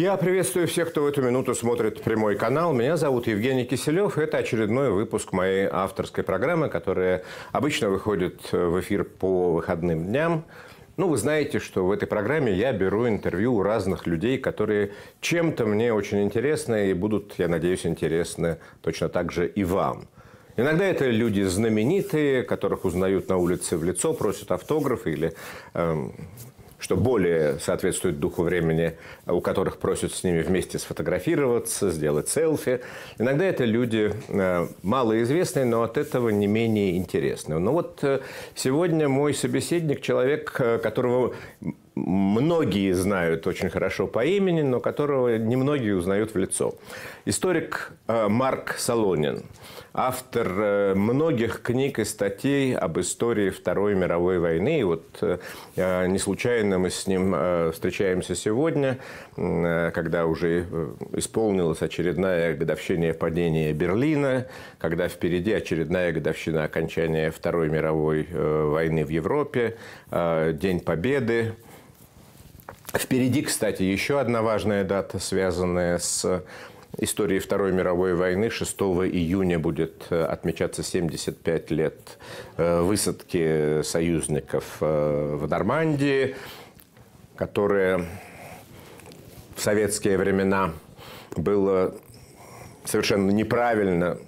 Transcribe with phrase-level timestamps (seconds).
[0.00, 2.72] Я приветствую всех, кто в эту минуту смотрит прямой канал.
[2.72, 4.16] Меня зовут Евгений Киселев.
[4.16, 7.22] Это очередной выпуск моей авторской программы, которая
[7.52, 10.46] обычно выходит в эфир по выходным дням.
[10.96, 15.66] Ну, вы знаете, что в этой программе я беру интервью у разных людей, которые чем-то
[15.66, 20.08] мне очень интересны и будут, я надеюсь, интересны точно так же и вам.
[20.56, 25.34] Иногда это люди знаменитые, которых узнают на улице в лицо, просят автограф или
[25.74, 26.14] эм,
[26.80, 28.94] что более соответствует духу времени,
[29.26, 32.80] у которых просят с ними вместе сфотографироваться, сделать селфи.
[33.18, 37.58] Иногда это люди э, малоизвестные, но от этого не менее интересные.
[37.58, 38.20] Но вот э,
[38.54, 41.34] сегодня мой собеседник, человек, э, которого
[41.94, 46.74] многие знают очень хорошо по имени, но которого немногие узнают в лицо.
[47.26, 49.42] Историк Марк Солонин–
[49.92, 54.80] автор э, многих книг и статей об истории Второй мировой войны.
[54.80, 55.38] И вот э,
[55.76, 57.34] э, не случайно мы с ним
[57.72, 58.98] встречаемся сегодня,
[59.36, 60.66] когда уже
[61.12, 64.46] исполнилась очередная годовщина падения Берлина,
[64.78, 69.76] когда впереди очередная годовщина окончания Второй мировой войны в Европе,
[70.10, 71.54] День Победы.
[72.92, 76.42] Впереди, кстати, еще одна важная дата, связанная с
[77.00, 82.18] истории Второй мировой войны 6 июня будет э, отмечаться 75 лет
[82.56, 86.36] э, высадки союзников э, в Нормандии,
[87.36, 88.04] которая
[89.56, 90.72] в советские времена
[91.36, 91.94] было
[92.84, 94.18] совершенно неправильно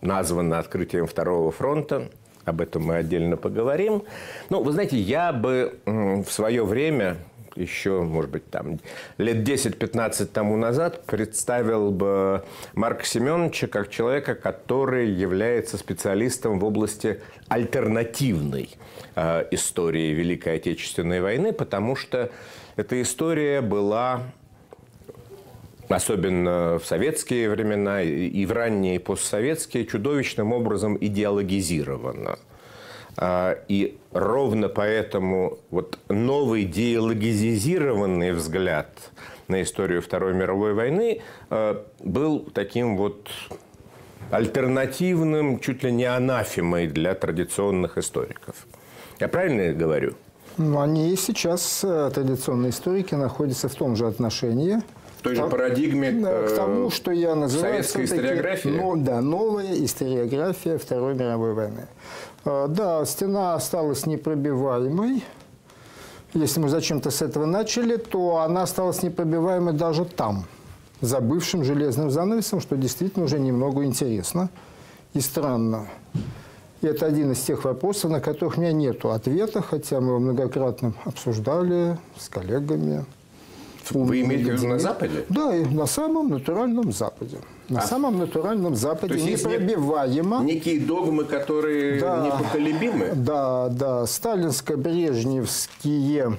[0.00, 2.10] названо открытием Второго фронта.
[2.44, 4.04] Об этом мы отдельно поговорим.
[4.48, 7.18] Ну, вы знаете, я бы в свое время
[7.56, 8.78] еще, может быть, там,
[9.18, 17.20] лет 10-15 тому назад представил бы Марка Семеновича как человека, который является специалистом в области
[17.48, 18.70] альтернативной
[19.16, 22.30] э, истории Великой Отечественной войны, потому что
[22.76, 24.22] эта история была
[25.88, 32.38] особенно в советские времена и в ранние постсоветские, чудовищным образом идеологизирована.
[33.16, 38.88] А, и ровно поэтому вот новый диалогизированный взгляд
[39.48, 43.28] на историю Второй мировой войны а, был таким вот
[44.30, 48.66] альтернативным, чуть ли не анафемой для традиционных историков.
[49.18, 50.14] Я правильно говорю?
[50.56, 54.78] Ну, они и сейчас, э, традиционные историки, находятся в том же отношении–
[55.20, 58.70] в той же парадигме к тому, что я называю советской историографии?
[58.70, 61.88] Ну, да, новая историография Второй мировой войны.
[62.44, 65.24] А, да, стена осталась непробиваемой.
[66.32, 70.44] Если мы зачем-то с этого начали, то она осталась непробиваемой даже там,
[71.00, 74.48] за бывшим железным занавесом, что действительно уже немного интересно
[75.12, 75.88] и странно.
[76.82, 80.18] И это один из тех вопросов, на которых у меня нет ответа, хотя мы его
[80.18, 83.04] многократно обсуждали с коллегами.
[83.90, 85.24] Вы имеете в виду на Западе?
[85.28, 87.38] Да, и на самом натуральном Западе.
[87.70, 90.42] На а, самом натуральном Западе непробиваемо.
[90.42, 93.12] Некие догмы, которые да, непоколебимы?
[93.14, 94.06] Да, да.
[94.06, 96.36] Сталинско-брежневские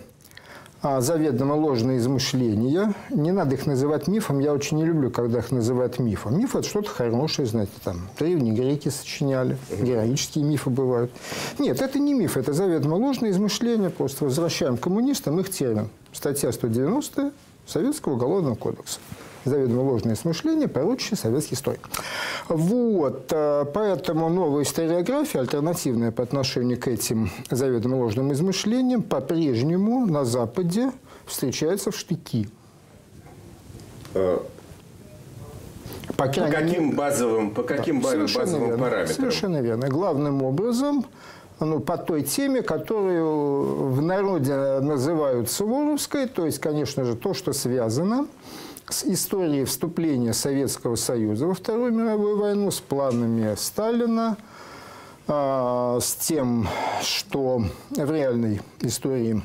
[0.81, 2.94] а, заведомо ложные измышления.
[3.09, 4.40] Не надо их называть мифом.
[4.40, 6.38] Я очень не люблю, когда их называют мифом.
[6.38, 11.12] Миф– это что-то хорошее, знаете, там древние греки сочиняли, героические мифы бывают.
[11.59, 13.90] Нет, это не миф, это заведомо ложные измышления.
[13.90, 15.88] Просто возвращаем коммунистам их термин.
[16.12, 17.31] Статья 190
[17.66, 19.00] Советского уголовного кодекса
[19.46, 21.79] заведомо ложные смышления, порочащие советский строй.
[22.47, 30.25] Вот, э, поэтому новая историография, альтернативная по отношению к этим заведомо ложным измышлениям, по-прежнему на
[30.25, 30.91] Западе
[31.25, 32.50] встречается в штыки.
[34.13, 34.40] Э,
[36.18, 39.16] по, по каким базовым, по каким да, базовым верно, параметрам?
[39.16, 39.88] Совершенно верно.
[39.88, 41.06] Главным образом
[41.59, 47.53] ну, по той теме, которую в народе называют Суворовской, то есть, конечно же, то, что
[47.53, 48.28] связано с
[49.03, 54.38] историей вступления Советского Союза во Вторую мировую войну, с планами Сталина,
[55.28, 56.68] а, с тем,
[57.01, 59.42] что в реальной истории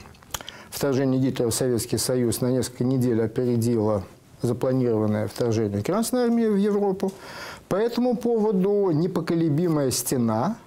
[0.71, 4.03] вторжение Гитлера в Советский Союз на несколько недель опередило
[4.43, 7.13] запланированное вторжение Красной Армии в Европу.
[7.69, 10.57] По этому поводу непоколебимая стена–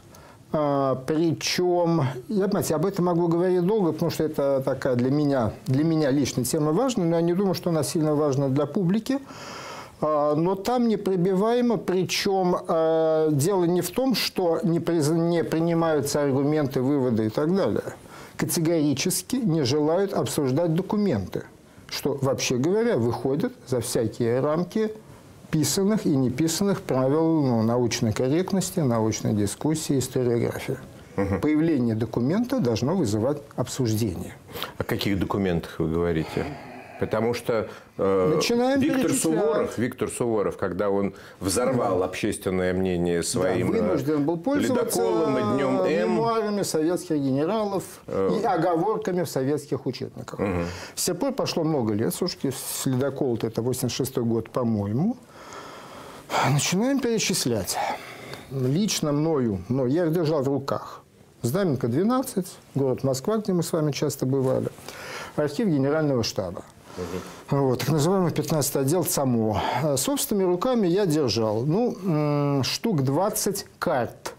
[0.52, 5.84] причем, я, понимаете, об этом могу говорить долго, потому что это такая для меня, для
[5.84, 9.20] меня лично тема важная, но я не думаю, что она сильно важна для публики.
[10.02, 16.82] А, но там непробиваемо, причем а, дело не в том, что не, не принимаются аргументы,
[16.82, 17.84] выводы и так далее.
[18.38, 21.44] Категорически не желают обсуждать документы,
[21.90, 24.94] что, вообще говоря, выходит за всякие рамки
[25.52, 30.78] писанных и неписанных правил ну, научной корректности, научной дискуссии, историографии.
[31.18, 31.40] Угу.
[31.42, 34.34] Появление документа должно вызывать обсуждение.
[34.78, 36.46] О каких документах вы говорите?
[37.00, 39.14] Потому что э, Начинаем Виктор.
[39.14, 45.38] Суворов, Виктор Суворов, когда он взорвал общественное мнение своим да, э, вынужден был пользоваться ледоколом
[45.38, 45.90] и днем М.
[45.90, 48.38] мемуарами советских генералов Э.
[48.42, 50.40] и оговорками в советских учебниках.
[50.94, 55.16] С тех пор прошло много лет, слушайте, с ледокол это 86 год, по-моему.
[56.52, 57.78] Начинаем перечислять.
[58.52, 61.04] Лично мною, но я их держал в руках.
[61.42, 62.46] Знаменка 12,
[62.76, 64.70] город Москва, где мы с вами часто бывали.
[65.36, 66.64] Архив Генерального штаба.
[67.50, 69.62] Вот, так называемый 15 отдел ЦАМО.
[69.84, 74.34] А Собственными руками я держал, ну, штук 20 карт.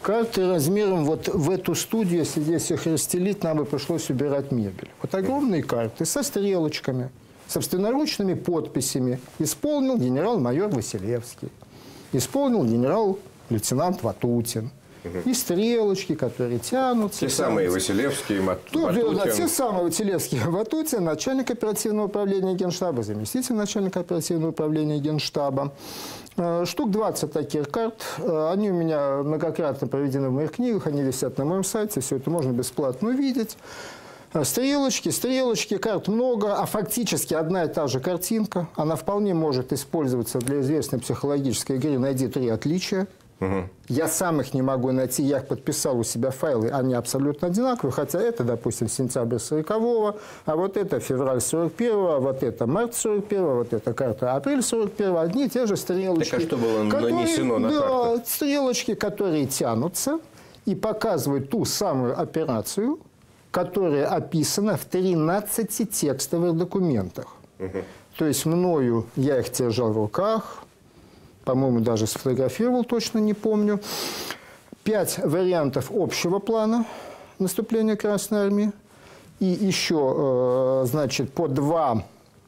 [0.00, 4.90] Карты размером вот в эту студию, если здесь их расстелить, нам бы пришлось убирать мебель.
[5.00, 7.10] Вот огромные карты со стрелочками,
[7.48, 9.20] собственноручными подписями.
[9.38, 11.48] Исполнил генерал-майор Василевский.
[12.12, 14.70] Исполнил генерал-лейтенант Ватутин.
[15.24, 17.20] И стрелочки, которые тянутся.
[17.20, 17.68] Те самые.
[17.70, 23.98] Василевские, Мат- Ну, да, да, те самые Василевский Ватутин, начальник оперативного управления Генштаба, заместитель начальника
[23.98, 25.72] оперативного управления Генштаба.
[26.36, 28.00] Э, Штук 20 таких карт.
[28.18, 32.16] Э, Они у меня многократно проведены в моих книгах, они висят на моем сайте, все
[32.18, 33.56] это можно бесплатно увидеть.
[34.34, 38.68] Э, Стрелочки, стрелочки, карт много, а фактически одна и та же картинка.
[38.76, 43.06] Она вполне может использоваться для известной психологической игры «Найди три отличия».
[43.88, 47.92] Я сам их не могу найти, я их подписал у себя файлы, они абсолютно одинаковые,
[47.92, 49.68] хотя это, допустим, сентябрь 40
[50.46, 55.16] а вот это февраль 41 а вот это март 41 вот это карта апрель 41
[55.16, 56.30] одни и те же стрелочки.
[56.30, 60.20] Так а что было нанесено на да, стрелочки, которые тянутся
[60.64, 63.00] и показывают ту самую операцию,
[63.52, 67.26] которая описана в 13 текстовых документах.
[68.18, 70.64] То есть мною, я их держал в руках,
[71.44, 73.80] по-моему, даже сфотографировал, точно не помню.
[74.82, 76.86] Пять вариантов общего плана
[77.38, 78.72] наступления Красной Армии.
[79.38, 82.04] И еще, э, значит, по два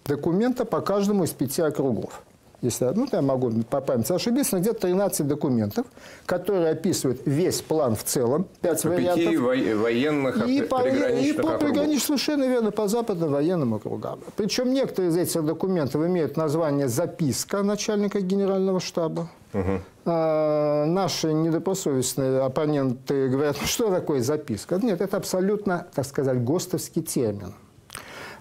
[0.07, 2.23] документа по каждому из пяти округов.
[2.65, 5.87] Если, ну, я могу по памяти ошибиться, но где-то 13 документов,
[6.25, 9.17] которые описывают весь план в целом, пять По вариантов.
[9.25, 11.61] пяти во- военных И опри- по, и приграничных по округов.
[11.61, 14.21] приграничным, совершенно верно, по западным военным округам.
[14.37, 19.29] Причем некоторые из этих документов имеют название «Записка начальника генерального штаба».
[20.07, 24.79] А, наши недобросовестные оппоненты говорят, ну что такое записка?
[24.83, 27.55] Нет, это абсолютно, так сказать, ГОСТовский термин.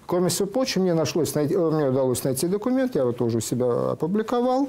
[0.06, 3.92] Кроме всего прочего, мне, нашлось э, мне удалось найти документ, я его тоже у себя
[3.92, 4.68] опубликовал,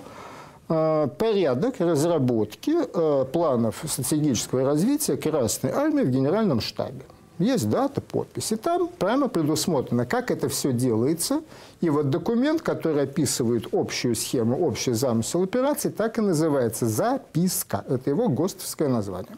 [0.69, 7.05] э, порядок разработки э, планов стратегического развития Красной Армии в Генеральном штабе.
[7.37, 8.53] Есть дата, подпись.
[8.53, 11.41] И там прямо предусмотрено, как это все делается.
[11.81, 17.83] И вот документ, который описывает общую схему, общий замысел операции, так и называется «Записка».
[17.89, 19.35] Это его ГОСТовское название.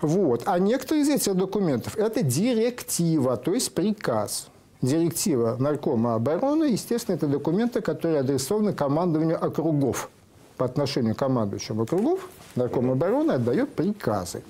[0.00, 0.42] Вот.
[0.46, 4.49] А некоторые из этих документов– это директива, то есть приказ.
[4.82, 10.08] Директива Наркома обороны, естественно, это документы, которые адресованы командованию округов.
[10.56, 14.42] По отношению к командующим округов Нарком обороны отдает приказы.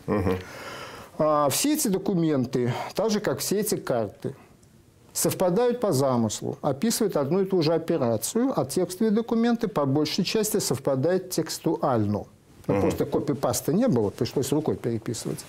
[1.18, 4.34] А, Все эти документы, так же, как все эти карты,
[5.12, 10.58] совпадают по замыслу, описывают одну и ту же операцию, а текстовые документы по большей части
[10.58, 12.24] совпадают текстуально.
[12.66, 15.40] Ну, Просто копипаста не было, пришлось рукой переписывать.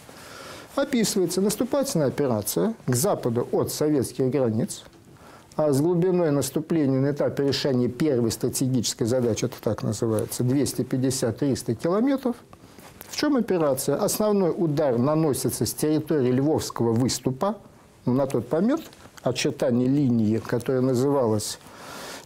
[0.76, 4.84] Описывается наступательная операция к западу от советских границ,
[5.58, 12.38] а с глубиной наступления на этапе решения первой стратегической задачи, это так называется, 250-300 километров.
[13.10, 13.98] В чем операция?
[13.98, 17.58] Основной удар наносится с территории Львовского выступа.
[18.06, 18.84] Ну, на тот момент
[19.24, 21.60] очертание линии, которая называлась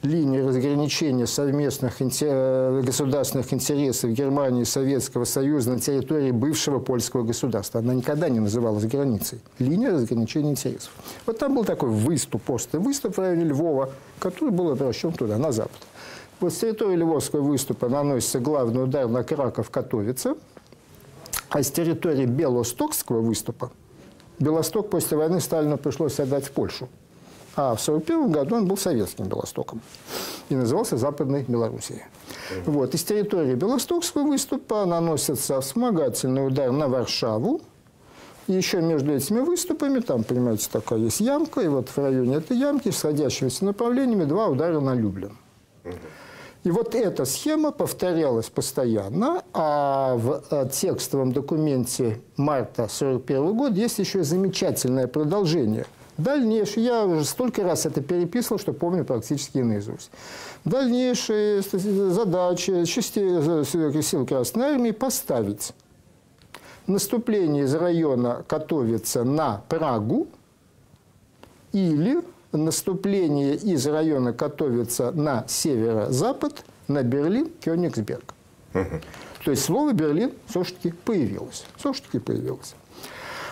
[0.06, 7.80] линией разграничения совместных э, государственных интересов Германии и Советского Союза на территории бывшего польского государства.
[7.80, 9.40] Она никогда не называлась границей.
[9.60, 10.92] Линия разграничения интересов.
[11.26, 15.52] Вот там был такой выступ, острый выступ в районе Львова, который был обращен туда, на
[15.52, 15.82] запад.
[16.40, 20.38] Вот с территории Львовского выступа наносится главный удар на Краков-Катовица,
[21.50, 23.72] а с территории Белостокского выступа
[24.40, 26.90] Белосток после войны Сталину пришлось отдать в Польшу.
[27.56, 29.82] А в 1941 году он был советским Белостоком
[30.50, 32.04] и назывался Западной Белоруссией.
[32.66, 32.94] Вот.
[32.94, 37.62] Из территории Белостокского выступа наносится вспомогательный удар на Варшаву.
[38.48, 42.58] И еще между этими выступами, там, понимаете, такая есть ямка, и вот в районе этой
[42.58, 45.36] ямки, сходящимися направлениями, два удара на Люблин.
[46.64, 54.00] И вот эта схема повторялась постоянно, а в э, текстовом документе марта 1941 года есть
[54.00, 55.86] еще замечательное продолжение.
[56.17, 60.10] Дальнейшее, я уже столько раз это переписывал, что помню практически наизусть.
[60.63, 65.74] Дальнейшие задачи частей сил Красной Армии поставить
[66.88, 70.27] наступление из района Катовица на Прагу
[71.74, 72.22] или
[72.53, 78.34] наступление из района Котовица на северо-запад, на Берлин, Кёнигсберг.
[78.74, 79.01] Угу.
[79.43, 81.65] То есть слово «Берлин» все-таки появилось.
[81.77, 82.75] Все-таки появилось.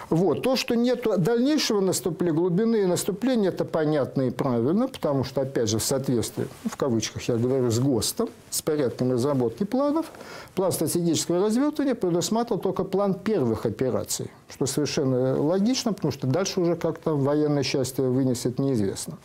[0.10, 0.42] Вот.
[0.42, 5.80] То, что нет дальнейшего наступления, глубины наступления, это понятно и правильно, потому что, опять же,
[5.80, 10.08] в соответствии, в кавычках я говорю, с ГОСТом, с порядком разработки планов,
[10.56, 16.76] план стратегического развертывания предусматривал только план первых операций, что совершенно логично, потому что дальше уже
[16.76, 19.18] как-то военное счастье вынесет неизвестно.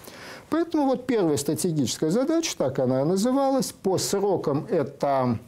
[0.51, 5.39] Поэтому вот первая стратегическая задача, так она и называлась, по срокам это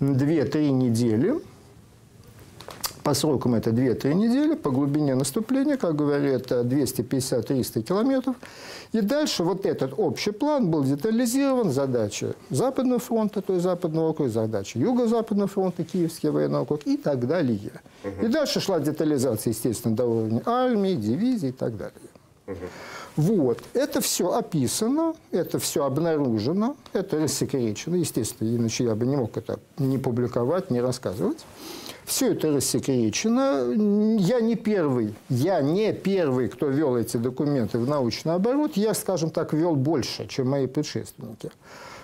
[0.00, 1.40] 2-3 недели–
[3.04, 8.34] по срокам это 2-3 недели, по глубине наступления, как говорят, 250-300 километров.
[8.92, 11.70] И дальше вот этот общий план был детализирован.
[11.70, 17.26] Задача Западного фронта, то есть Западного округа, задача Юго-Западного фронта, Киевский военный округ и так
[17.26, 17.72] далее.
[18.04, 18.26] Угу.
[18.26, 21.92] И дальше шла детализация, естественно, до уровня армии, дивизии и так далее.
[22.46, 22.56] Угу.
[23.16, 23.58] Вот.
[23.74, 27.96] Это все описано, это все обнаружено, это рассекречено.
[27.96, 31.44] Естественно, иначе я бы не мог это не публиковать, не рассказывать.
[32.04, 33.72] Все это рассекречено.
[34.18, 38.76] Я не первый, я не первый, кто вел эти документы в научный оборот.
[38.76, 41.50] Я, скажем так, вел больше, чем мои предшественники.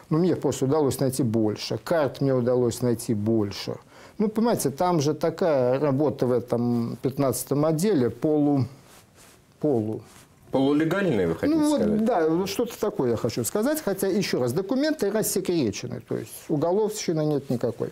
[0.09, 1.78] Но мне просто удалось найти больше.
[1.83, 3.76] Карт мне удалось найти больше.
[4.19, 8.66] Ну, понимаете, там же такая работа в этом 15 отделе полу,
[9.61, 10.02] полу
[10.50, 12.04] Полулегальные, вы хотите ну, сказать?
[12.04, 13.80] Да, что-то такое я хочу сказать.
[13.85, 16.00] Хотя, еще раз, документы рассекречены.
[16.00, 17.90] То есть уголовщины нет никакой.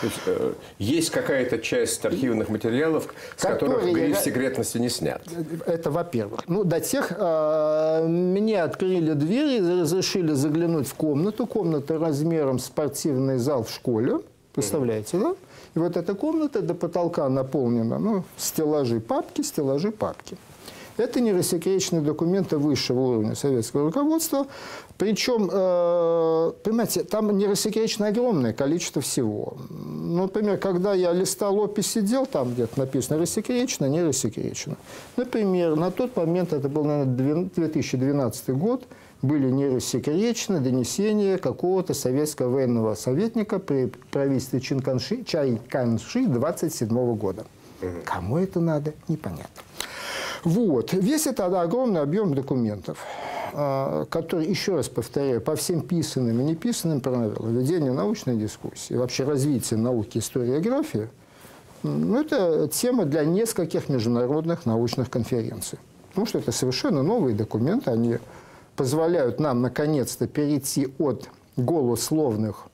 [0.00, 5.22] То есть, э, есть какая-то часть архивных материалов, с Которые которых гриф секретности не снят?
[5.66, 6.40] Это во-первых.
[6.48, 11.46] Ну, до тех э, мне открыли двери, разрешили заглянуть в комнату.
[11.46, 14.20] Комната размером спортивный зал в школе.
[14.54, 15.34] Представляете, да?
[15.74, 20.36] И вот эта комната до потолка наполнена, ну, стеллажи папки, стеллажи папки.
[20.96, 24.46] Это не рассекреченные документы высшего уровня советского руководства.
[24.96, 29.58] Причем, э, понимаете, там не рассекречено огромное количество всего.
[29.68, 34.76] Ну, например, когда я листал опись сидел, там где-то написано рассекречено, не рассекречено.
[35.16, 38.84] Например, на тот момент, это был, наверное, 2012 год,
[39.20, 47.44] были не рассекречены донесения какого-то советского военного советника при правительстве Чинканши, Чайканши 27 года.
[48.04, 49.62] Кому это надо, непонятно.
[50.46, 50.92] Вот.
[50.92, 52.98] Весь этот огромный объем документов,
[53.52, 59.24] а, который, еще раз повторяю, по всем писанным и неписанным правилам ведения научной дискуссии, вообще
[59.24, 61.08] развития науки историографии,
[61.82, 65.80] ну, это тема для нескольких международных научных конференций.
[66.10, 68.18] Потому что это совершенно новые документы, они
[68.76, 72.68] позволяют нам наконец-то перейти от голословных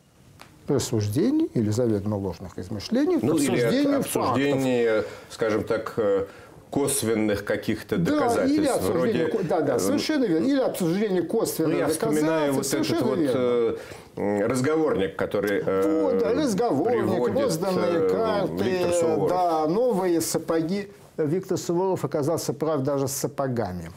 [0.69, 6.27] рассуждений или заведомо ложных измышлений ну, к обсуждению или обсуждение, скажем так, э,
[6.73, 8.59] косвенных каких-то да, доказательств.
[8.59, 10.47] Или обсуждение, вроде, да, да, совершенно верно.
[10.47, 13.77] Или обсуждение косвенных ну, я вспоминаю вот этот вот верно.
[14.17, 20.89] Э, разговорник, который э, вот, да, разговорник, розданные карты, да, новые сапоги.
[21.19, 23.91] Виктор Суворов оказался прав даже с сапогами.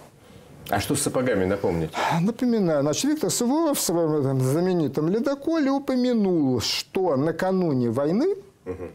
[0.68, 1.94] А что с сапогами, напомните?
[2.20, 2.82] Напоминаю.
[2.82, 8.90] Значит, Виктор Суворов в своем знаменитом ледоколе упомянул, что накануне войны угу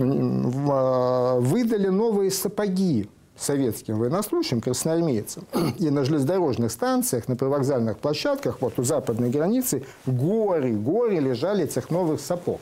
[0.00, 3.08] выдали новые сапоги
[3.40, 5.44] советским военнослужащим, красноармейцам.
[5.78, 11.90] И на железнодорожных станциях, на привокзальных площадках, вот у западной границы, горы, горы лежали этих
[11.90, 12.60] новых сапог,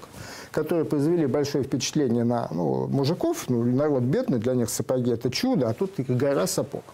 [0.52, 3.46] которые произвели большое впечатление на ну, мужиков.
[3.48, 6.84] Ну, народ бедный, для них сапоги– это чудо, а тут гора сапог.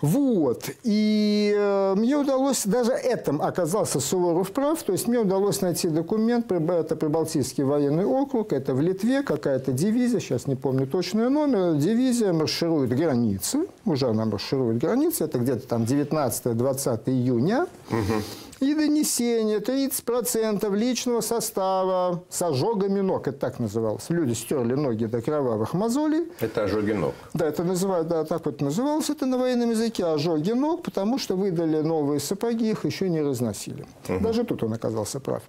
[0.00, 0.70] Вот.
[0.82, 6.50] И э, мне удалось, даже этом оказался Суворов прав, то есть мне удалось найти документ,
[6.50, 12.32] это Прибалтийский военный округ, это в Литве какая-то дивизия, сейчас не помню точный номер, дивизия
[12.32, 17.66] марширует границы, уже она марширует границы, это где-то там 19-20 июня.
[17.90, 18.22] Угу
[18.60, 23.26] и донесение 30% личного состава с ожогами ног.
[23.26, 24.10] Это так называлось.
[24.10, 26.28] Люди стерли ноги до кровавых мозолей.
[26.40, 27.14] Это ожоги ног.
[27.34, 31.36] Да, это называют, да, так вот называлось это на военном языке ожоги ног, потому что
[31.36, 33.86] выдали новые сапоги, их еще не разносили.
[34.08, 34.20] Угу.
[34.20, 35.42] Даже тут он оказался прав.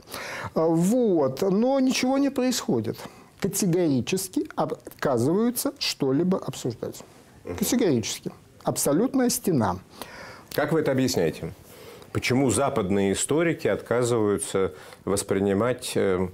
[0.55, 1.41] А, вот.
[1.41, 2.97] Но ничего не происходит.
[3.39, 7.01] Категорически отказываются что-либо обсуждать.
[7.43, 8.31] Категорически.
[8.63, 9.77] Абсолютная стена.
[10.53, 11.53] Как вы это объясняете?
[12.11, 14.73] Почему западные историки отказываются
[15.05, 16.27] воспринимать э,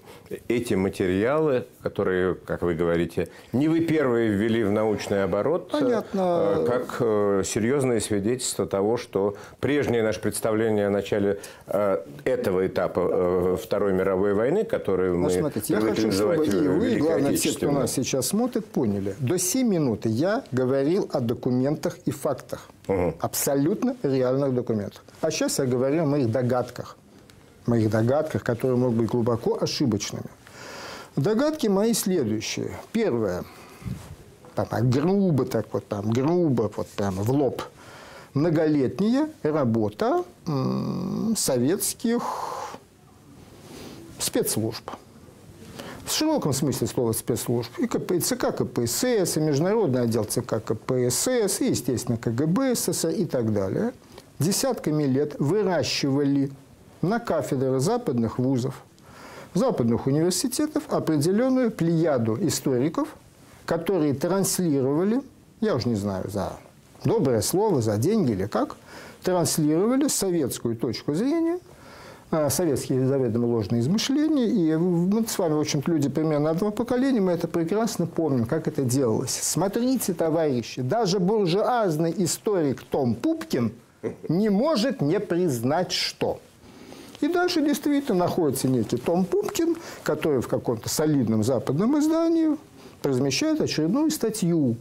[0.47, 6.65] эти материалы, которые, как вы говорите, не вы первые ввели в научный оборот, э, Понятно.
[6.67, 11.39] как серьезные свидетельства того, что прежнее наше представление о начале
[12.23, 17.37] этого этапа Второй мировой войны, которую мы смотрите, я хочу, чтобы и вы, и главное,
[17.37, 19.15] те, кто нас сейчас смотрит, поняли.
[19.19, 22.69] До 7 минут я говорил о документах и фактах.
[22.87, 23.15] Угу.
[23.19, 25.03] Абсолютно реальных документах.
[25.21, 26.97] А сейчас я говорю о моих догадках.
[27.67, 30.25] Моих догадках, которые могут быть глубоко ошибочными.
[31.15, 32.71] Догадки мои следующие.
[32.91, 33.43] Первое.
[34.55, 37.61] Там, грубо так вот там, грубо вот прямо в лоб.
[38.33, 40.23] Многолетняя работа
[41.35, 42.23] советских
[44.19, 44.89] спецслужб
[46.07, 51.69] в широком смысле слова спецслужб, и КП, ЦК КПСС, и Международный отдел ЦК КПСС, и,
[51.69, 53.91] естественно, КГБ СССР и так далее,
[54.39, 56.49] десятками лет выращивали
[57.01, 58.83] на кафедры западных вузов,
[59.53, 63.09] западных университетов определенную плеяду историков,
[63.65, 65.21] которые транслировали,
[65.61, 66.53] я уже не знаю, за
[67.03, 68.75] доброе слово, за деньги или как,
[69.23, 71.59] транслировали советскую точку зрения–
[72.29, 74.47] а, советские заведомо ложные измышления.
[74.47, 78.67] И мы с вами, в общем-то, люди примерно одного поколения, мы это прекрасно помним, как
[78.67, 79.39] это делалось.
[79.41, 83.71] Смотрите, товарищи, даже буржуазный историк Том Пупкин
[84.27, 86.41] не может не признать, что.
[87.21, 92.57] И дальше действительно находится некий Том Пупкин, который в каком-то солидном западном издании
[93.01, 94.75] размещает очередную статью,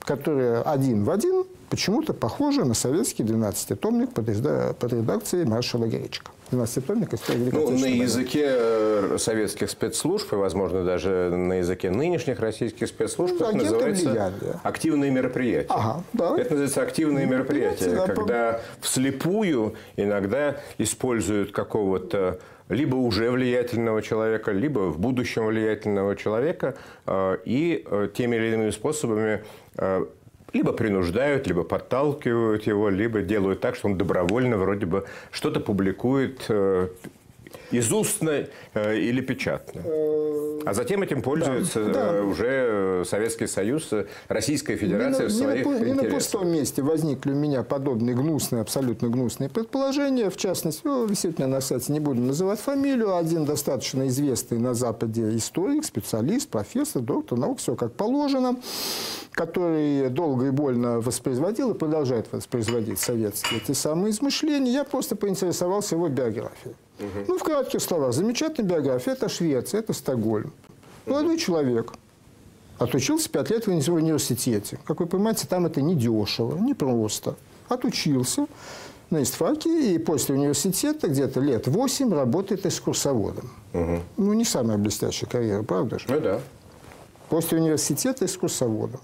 [0.00, 6.32] которая один в один почему-то похожа на советский 12-томник под редакцией маршала Гречка.
[6.50, 12.40] 12-томник истории Великой ну, На языке э, советских спецслужб, и, возможно, даже на языке нынешних
[12.40, 14.60] российских спецслужб, ну, это называется влияния.
[14.62, 15.68] активные мероприятия.
[15.68, 16.36] Ага, да.
[16.38, 22.38] Это называется активные ну, мероприятия, да, когда вслепую иногда используют какого-то
[22.68, 26.76] либо уже влиятельного человека, либо в будущем влиятельного человека,
[27.06, 29.42] э, и э, теми или иными способами
[30.52, 36.46] либо принуждают, либо подталкивают его, либо делают так, что он добровольно вроде бы что-то публикует
[36.48, 36.88] э,
[37.70, 39.82] из устно э, или печатно.
[40.64, 42.22] А затем этим пользуется да, да.
[42.22, 43.90] уже Советский Союз,
[44.28, 48.14] Российская Федерация не в своих не на, не на пустом месте возникли у меня подобные
[48.14, 50.30] гнусные, абсолютно гнусные предположения.
[50.30, 54.58] В частности, ну, висит у меня на сайте, не буду называть фамилию, один достаточно известный
[54.58, 58.56] на Западе историк, специалист, профессор, доктор наук, все как положено,
[59.32, 64.72] который долго и больно воспроизводил и продолжает воспроизводить советские эти самые измышления.
[64.72, 66.74] Я просто поинтересовался его биографией.
[66.98, 67.24] Угу.
[67.28, 69.12] Ну, в кратких словах, замечательная биография.
[69.12, 70.52] Это Швеция, это Стокгольм.
[71.06, 71.40] Молодой угу.
[71.40, 71.92] человек.
[72.78, 74.78] Отучился пять лет в университете.
[74.84, 77.34] Как вы понимаете, там это не дешево, не просто.
[77.68, 78.46] Отучился
[79.10, 83.50] на истфаке и после университета где-то лет восемь работает экскурсоводом.
[83.72, 83.98] Угу.
[84.16, 86.06] Ну, не самая блестящая карьера, правда же?
[86.08, 86.40] Ну, да.
[87.28, 89.00] После университета экскурсоводом.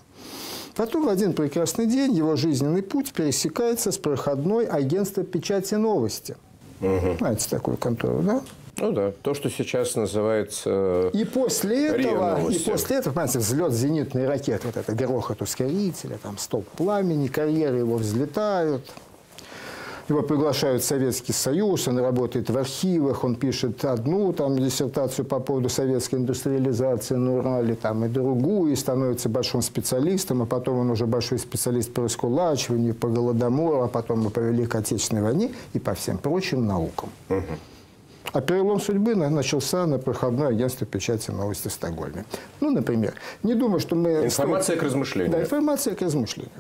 [0.77, 6.37] Потом в один прекрасный день его жизненный путь пересекается с проходной агентства печати новости–
[6.85, 7.19] Угу.
[7.19, 8.41] Знаете такую контору, да?
[8.77, 14.27] Ну да, то, что сейчас называется И после этого, и после этого, понимаете, взлет зенитной
[14.27, 18.91] ракеты, вот это грохот ускорителя, там стоп пламени, карьеры его взлетают,
[20.09, 25.41] его приглашают в Советский Союз, он работает в архивах, он пишет одну там, диссертацию по
[25.41, 30.91] поводу советской индустриализации на Урале, там, и другую, и становится большим специалистом, а потом он
[30.91, 35.79] уже большой специалист по раскулачиванию, по голодомору, а потом и по Великой Отечественной войне и
[35.79, 37.11] по всем прочим наукам.
[37.29, 37.74] Угу.
[38.35, 42.25] А перелом судьбы начался на проходной агентстве печати новости в Стокгольме.
[42.61, 44.25] Ну, например, не думаю, что мы...
[44.25, 45.33] Информация к размышлению.
[45.33, 46.51] Да, информация к размышлению.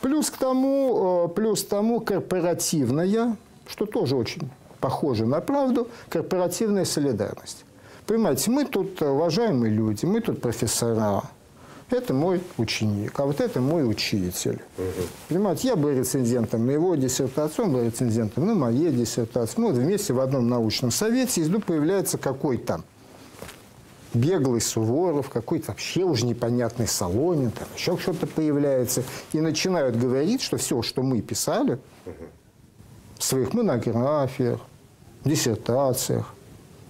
[0.00, 3.36] Плюс к тому, э, плюс к тому корпоративная,
[3.66, 7.64] что тоже очень похоже на правду, корпоративная солидарность.
[8.06, 11.24] Понимаете, мы тут уважаемые люди, мы тут профессора,
[11.90, 14.60] это мой ученик, а вот это мой учитель.
[14.76, 15.06] Угу.
[15.28, 19.60] Понимаете, я был рецензентом на его диссертации, он был рецензентом на моей диссертации.
[19.60, 22.82] Мы вот вместе в одном научном совете, и вдруг появляется какой-то
[24.14, 30.56] беглый Суворов, какой-то вообще уже непонятный Солонин, там еще что-то появляется, и начинают говорить, что
[30.56, 31.78] все, что мы писали
[33.18, 34.60] в своих монографиях,
[35.24, 36.34] диссертациях,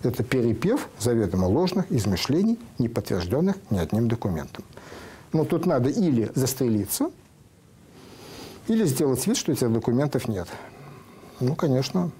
[0.03, 4.65] это перепев заведомо ложных измышлений, не подтвержденных ни одним документом.
[5.33, 7.11] Но тут надо или застрелиться,
[8.69, 10.49] или сделать вид, что этих документов нет.
[11.41, 12.11] Ну, конечно.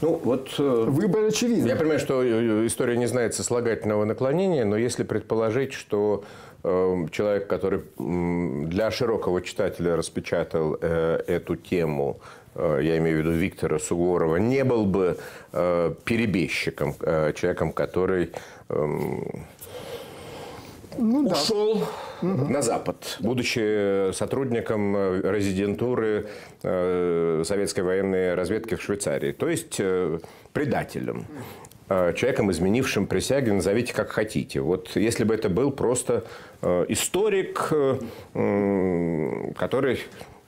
[0.00, 0.54] Ну, вот...
[0.58, 1.66] Э, Выбор очевиден.
[1.66, 6.24] Я понимаю, что э, история не знает сослагательного наклонения, но если предположить, что
[6.62, 13.78] э, человек, который для широкого читателя распечатал эту тему э, я имею в виду Виктора
[13.78, 15.18] Суворова, не был бы
[15.52, 18.32] э, перебежчиком, э, человеком, который
[18.68, 19.46] эм,
[20.98, 21.84] ну, ушел
[22.20, 22.28] да.
[22.28, 26.26] на Запад, будучи сотрудником резидентуры
[26.62, 29.80] советской военной разведки в Швейцарии, то есть
[30.52, 31.26] предателем
[31.88, 34.60] человеком, изменившим присяги, назовите как хотите.
[34.60, 36.24] Вот если бы это был просто
[36.60, 37.72] историк,
[39.56, 40.00] который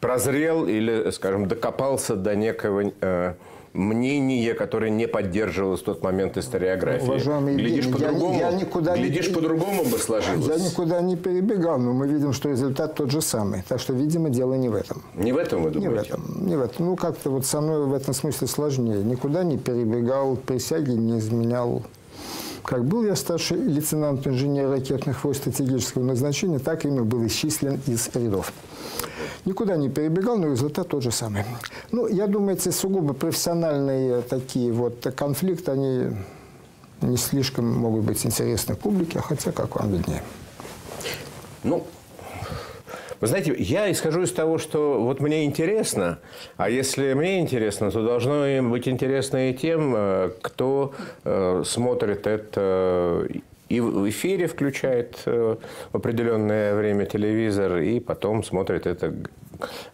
[0.03, 3.35] прозрел или, скажем, докопался до некого э,
[3.73, 7.05] мнения, которое не поддерживалось в тот момент историографии.
[7.05, 10.45] Уважаемый глядишь по-другому, я, я никуда глядишь не, по-другому бы сложилось.
[10.45, 13.63] Я никуда не перебегал, но мы видим, что результат тот же самый.
[13.69, 15.03] Так что, видимо, дело не в этом.
[15.15, 15.89] Не в этом, вы думаете?
[15.89, 16.47] Не в этом.
[16.49, 16.87] Не в этом.
[16.87, 19.05] Ну, как-то вот со мной в этом смысле сложнее.
[19.05, 21.85] Никуда не перебегал, присяги не изменял.
[22.65, 28.11] Как был я старший лейтенант инженер ракетных войск стратегического назначения, так ими был исчислен из
[28.15, 28.53] рядов.
[29.45, 31.45] Никуда не перебегал, но результат тот же самый.
[31.91, 36.17] Ну, я думаю, эти сугубо профессиональные такие вот конфликты, они
[37.01, 40.23] не слишком могут быть интересны публике, хотя как вам виднее.
[41.65, 41.87] Ну,
[43.23, 46.19] вы знаете, я исхожу из того, что вот мне интересно,
[46.57, 53.29] а если мне интересно, то должно быть интересно и тем, э, кто э, смотрит это
[53.73, 55.57] и в эфире включает э,
[55.93, 59.15] в определенное время телевизор, и потом смотрит это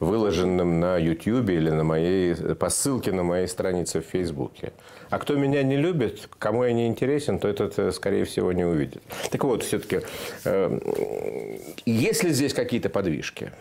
[0.00, 4.72] выложенным на YouTube или на моей, по ссылке на моей странице в Фейсбуке.
[5.10, 9.02] А кто меня не любит, кому я не интересен, то этот, скорее всего, не увидит.
[9.30, 10.00] Так вот, все-таки,
[10.44, 10.80] э,
[11.86, 13.52] есть ли здесь какие-то подвижки?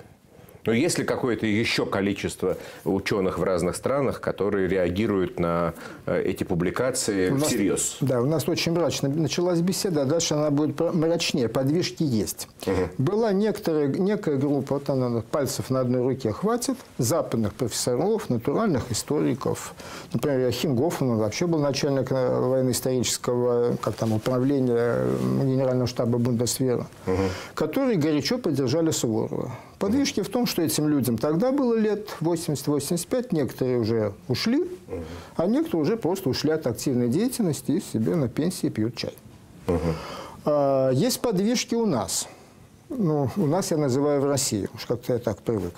[0.68, 5.74] Но есть ли какое-то еще количество ученых в разных странах, которые реагируют на
[6.06, 7.98] э, эти публикации у нас, всерьез?
[8.02, 11.48] Да, у нас очень мрачно началась беседа, а дальше она будет мрачнее.
[11.48, 12.50] Подвижки есть.
[12.66, 12.90] Угу.
[12.98, 19.74] Была некоторая, некая группа, вот она, пальцев на одной руке хватит, западных профессоров, натуральных историков.
[20.12, 26.88] Например, Яхим Гофман вообще был начальник э, военно-исторического как там, управления э, Генерального штаба Бундесвера,
[27.06, 27.16] угу.
[27.56, 29.52] которые горячо поддержали Суворова.
[29.80, 34.66] Подвижки в том, что этим людям тогда было лет 80-85, некоторые уже ушли,
[35.36, 39.14] а некоторые уже просто ушли от активной деятельности и себе на пенсии пьют чай.
[40.46, 42.28] А, есть подвижки у нас.
[42.90, 45.74] Ну, у нас я называю в России, уж как-то я так привык.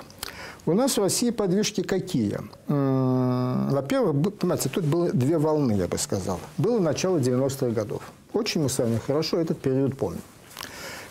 [0.65, 2.38] У нас в России подвижки какие?
[2.67, 6.39] Во-первых, понимаете, тут было две волны, я бы сказал.
[6.57, 8.01] Было начало 90-х годов.
[8.33, 10.21] Очень мы с вами хорошо этот период помним.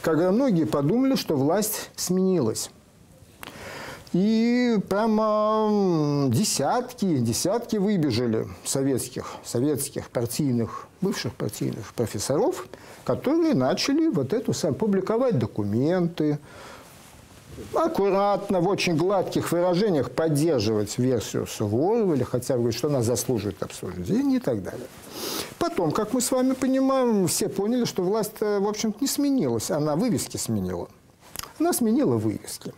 [0.00, 2.70] Когда многие подумали, что власть сменилась.
[4.12, 12.66] И прямо десятки, десятки выбежали советских, советских партийных, бывших партийных профессоров,
[13.04, 16.38] которые начали вот эту сам публиковать документы,
[17.74, 23.62] аккуратно, в очень гладких выражениях поддерживать версию Суворова или хотя бы говорить, что она заслуживает
[23.62, 24.86] обсуждения и так далее.
[25.58, 29.96] Потом, как мы с вами понимаем, все поняли, что власть, в общем-то, не сменилась, она
[29.96, 30.88] вывески сменила.
[31.58, 32.72] Она сменила вывески.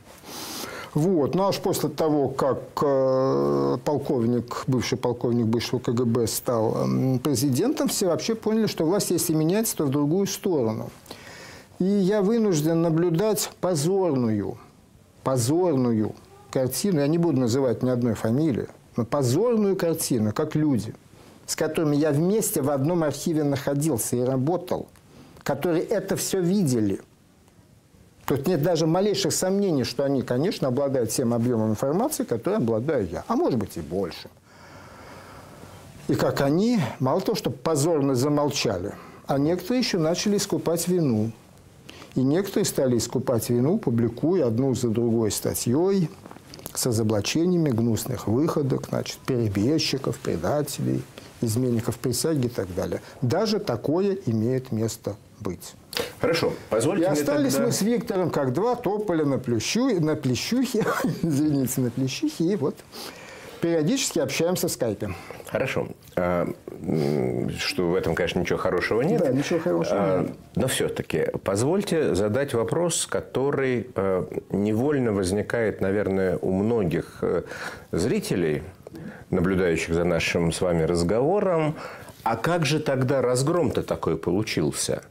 [0.94, 1.34] Вот.
[1.34, 8.06] Ну, аж после того, как э, полковник, бывший полковник бывшего КГБ стал э, президентом, все
[8.06, 10.90] вообще поняли, что власть, если меняется, то в другую сторону.
[11.78, 14.58] И я вынужден наблюдать позорную,
[15.22, 16.12] позорную
[16.50, 20.92] картину, я не буду называть ни одной фамилии, но позорную картину, как люди,
[21.46, 24.88] с которыми я вместе в одном архиве находился и работал,
[25.44, 27.00] которые это все видели–
[28.30, 33.24] Тут нет даже малейших сомнений, что они, конечно, обладают тем объемом информации, который обладаю я.
[33.26, 34.30] А может быть и больше.
[36.06, 38.94] И как они, мало того, что позорно замолчали,
[39.26, 41.32] а некоторые еще начали искупать вину.
[42.14, 46.08] И некоторые стали искупать вину, публикуя одну за другой статьей
[46.72, 51.02] с разоблачениями гнусных выходок, значит, перебежчиков, предателей,
[51.40, 53.02] изменников присяги и так далее.
[53.22, 55.74] Даже такое имеет место быть.
[56.20, 57.66] Хорошо, позвольте И остались тогда...
[57.66, 60.84] мы с Виктором как два тополя на, плющу, на плещухе,
[61.22, 62.76] извините, на плещухе, и вот
[63.60, 65.10] периодически общаемся в скайпе.
[65.46, 65.88] Хорошо.
[66.16, 66.48] А,
[67.58, 69.20] что в этом, конечно, ничего хорошего нет.
[69.20, 70.32] Да, ничего хорошего а, нет.
[70.56, 77.42] Но все-таки позвольте задать вопрос, который а, невольно возникает, наверное, у многих э,
[77.92, 78.62] зрителей,
[79.30, 81.76] наблюдающих за нашим с вами разговором.
[82.22, 85.02] А как же тогда разгром-то такой получился?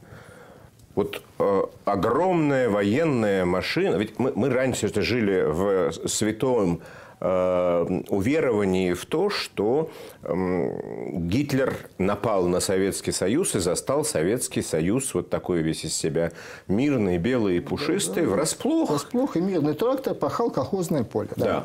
[0.94, 6.80] Вот э, огромная военная машина, ведь мы, мы раньше это жили в святом
[7.20, 9.90] э, уверовании в то, что
[10.22, 10.34] э,
[11.12, 16.32] Гитлер напал на Советский Союз и застал Советский Союз вот такой весь из себя
[16.66, 18.34] мирный, белый и пушистый, да, да.
[18.36, 18.90] врасплох.
[18.90, 21.30] Врасплох и мирный трактор пахал колхозное поле.
[21.36, 21.44] Да.
[21.44, 21.64] да.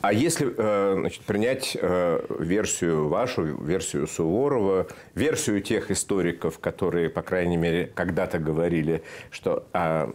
[0.00, 7.22] А если э, значит, принять э, версию вашу, версию Суворова, версию тех историков, которые, по
[7.22, 10.12] крайней мере, когда-то говорили, что а,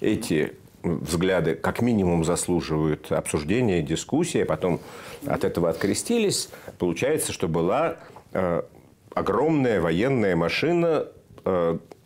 [0.00, 4.80] эти взгляды как минимум заслуживают обсуждения, дискуссии, а потом
[5.26, 7.96] от этого открестились, получается, что была
[8.32, 8.62] э,
[9.14, 11.06] огромная военная машина,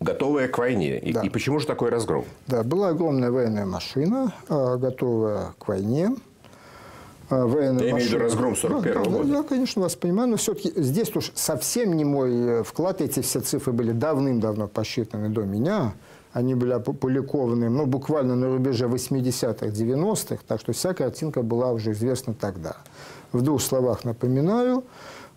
[0.01, 0.99] готовая к войне.
[0.99, 1.21] И, да.
[1.21, 2.25] и почему же такой разгром?
[2.47, 6.09] Да, была огромная военная машина, готовая к войне.
[7.29, 9.29] Военная Я имею в виду разгром 41 да, года.
[9.29, 13.01] Да, конечно, вас понимаю, но все-таки здесь уж совсем не мой э, вклад.
[13.01, 15.95] Эти все цифры были давным-давно посчитаны до меня.
[16.33, 21.93] Они были опубликованы ну, буквально на рубеже 80-х, 90-х, так что вся картинка была уже
[21.93, 22.77] известна тогда.
[23.33, 24.85] В двух словах напоминаю,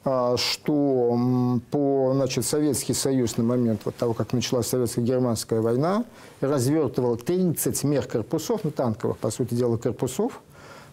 [0.05, 6.05] а, что по, значит, Советский Союз на момент вот того, как началась Советско-Германская война,
[6.41, 10.41] развертывал 30 мехкорпусов, ну, танковых, по сути дела, корпусов,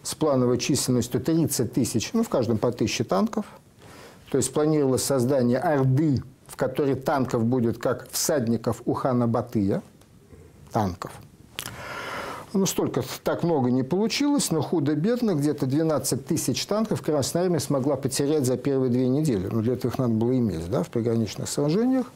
[0.07, 3.45] с плановой численностью 30 тысяч, ну, в каждом по тысяче танков.
[4.31, 9.81] То есть планировалось создание Орды, в которой танков будет как всадников у хана Батыя,
[10.71, 11.11] танков–
[12.53, 17.97] ну, столько, так много не получилось, но худо-бедно, где-то 12 тысяч танков Красная Армия смогла
[17.97, 19.47] потерять за первые две недели.
[19.51, 22.07] Ну, для этого их надо было иметь, да, в приграничных сражениях.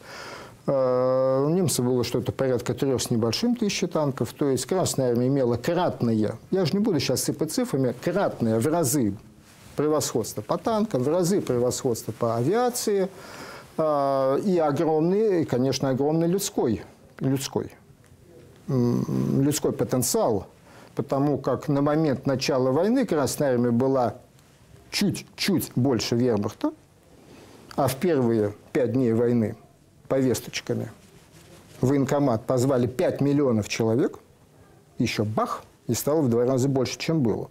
[0.67, 4.33] А, у немцев было что-то порядка трех с небольшим тысячи танков.
[4.33, 8.67] То есть Красная Армия имела кратное, я же не буду сейчас сыпать цифрами, кратное в
[8.67, 9.15] разы
[9.75, 13.09] превосходство по танкам, в разы превосходство по авиации
[13.77, 16.83] а, и огромный, конечно, огромный людской,
[17.19, 17.71] людской
[18.67, 20.47] людской потенциал,
[20.95, 24.15] потому как на момент начала войны Красная Армия была
[24.91, 26.73] чуть-чуть больше вермахта,
[27.75, 29.55] а в первые пять дней войны
[30.11, 30.91] повесточками
[31.79, 34.19] в военкомат позвали 5 миллионов человек,
[34.97, 37.49] еще бах, и стало в два раза больше, чем было.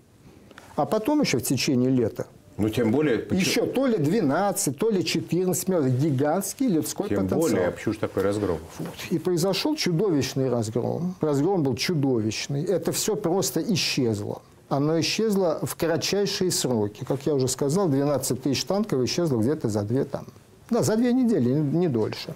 [0.77, 2.27] А потом еще в течение лета
[2.59, 3.21] ну, тем более...
[3.21, 3.41] Почему?
[3.41, 5.99] Еще то ли 12, то ли 14 миллионов.
[5.99, 7.41] Гигантский людской тем потенциал.
[7.41, 8.59] Тем более, а почему же такой разгром?
[8.79, 8.89] Вот.
[9.09, 11.15] И произошел чудовищный разгром.
[11.23, 12.63] Разгром был чудовищный.
[12.65, 14.43] Это все просто исчезло.
[14.69, 17.07] Оно исчезло в кратчайшие сроки.
[17.07, 20.27] Как я уже сказал, 12 тысяч танков исчезло где-то за две, там,
[20.71, 22.35] да, за две недели, не дольше.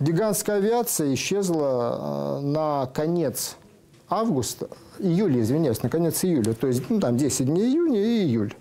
[0.00, 3.56] Гигантская авиация исчезла э, на конец
[4.08, 4.68] августа,
[4.98, 6.54] июля, извиняюсь, на конец июля.
[6.54, 8.54] То есть ну, там 10 дней июня и июль.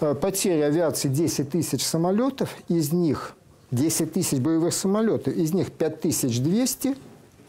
[0.00, 3.34] Э, потери авиации 10 тысяч самолетов, из них
[3.72, 6.96] 10 тысяч боевых самолетов, из них 5200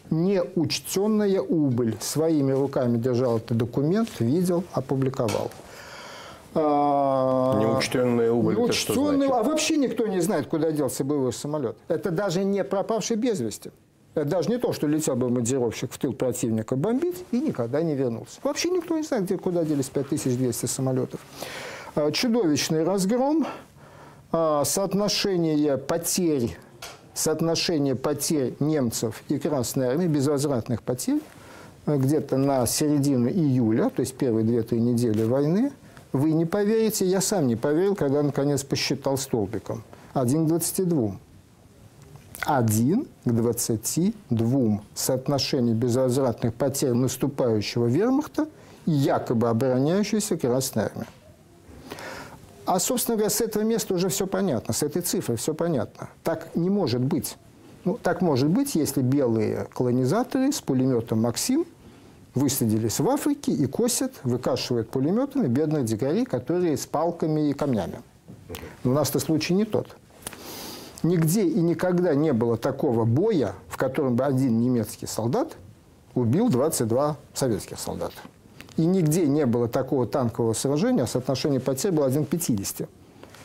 [0.09, 1.95] неучтенная убыль.
[2.01, 5.51] Своими руками держал этот документ, видел, опубликовал.
[6.59, 11.77] А, неучтенная убыль, неучтенная, А вообще никто не знает, куда делся боевой самолет.
[11.87, 13.71] Это даже не пропавший без вести.
[14.15, 18.39] Это даже не то, что летел бомбардировщик в тыл противника бомбить и никогда не вернулся.
[18.41, 21.19] Вообще никто не знает, где, куда делись 5200 самолетов.
[21.93, 23.45] А, чудовищный разгром,
[24.31, 26.57] а, соотношение потерь,
[27.13, 31.21] соотношение потерь немцев и Красной Армии, безвозвратных потерь,
[31.85, 35.71] где-то на середину июля, то есть первые две-три недели войны,
[36.17, 39.83] вы не поверите, я сам не поверил, когда наконец посчитал столбиком.
[40.13, 41.17] Один к 22.
[42.45, 44.81] Один к 22.
[44.95, 48.47] Соотношение безвозвратных потерь наступающего вермахта
[48.85, 51.07] и якобы обороняющейся Красной Армии.
[52.65, 56.09] А, собственно говоря, с этого места уже все понятно, с этой цифры все понятно.
[56.23, 57.37] Так не может быть.
[57.85, 61.65] Ну, так может быть, если белые колонизаторы с пулеметом «Максим»
[62.37, 68.01] высадились в Африке и косят, выкашивают пулеметами бедных дикарей, которые с палками и камнями.
[68.83, 69.87] Но у нас-то случай не тот.
[71.03, 75.57] Нигде и никогда не было такого боя, в котором бы один немецкий солдат
[76.15, 78.15] убил 22 советских солдата.
[78.77, 82.87] И нигде не было такого танкового сражения, а соотношение потерь было 1 к 50,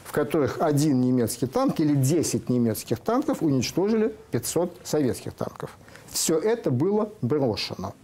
[0.05, 5.71] в которых один немецкий танк или 10 немецких танков уничтожили 500 советских танков.
[6.11, 7.95] Все это было брошено.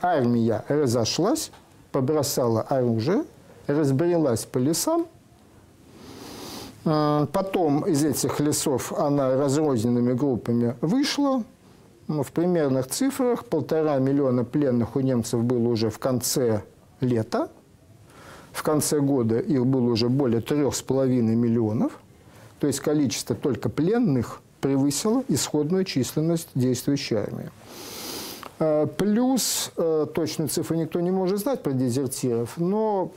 [0.00, 1.50] Армия разошлась,
[1.92, 3.24] побросала оружие,
[3.66, 5.06] разбрелась по лесам,
[6.86, 11.42] Потом из этих лесов она разрозненными группами вышла,
[12.06, 16.62] ну, в примерных цифрах полтора миллиона пленных у немцев было уже в конце
[17.00, 17.50] лета.
[18.52, 21.98] В конце года их было уже более трех с половиной миллионов.
[22.60, 27.50] То есть количество только пленных превысило исходную численность действующей армии.
[28.58, 33.10] А, плюс, э, точную цифру никто не может знать про дезертиров, но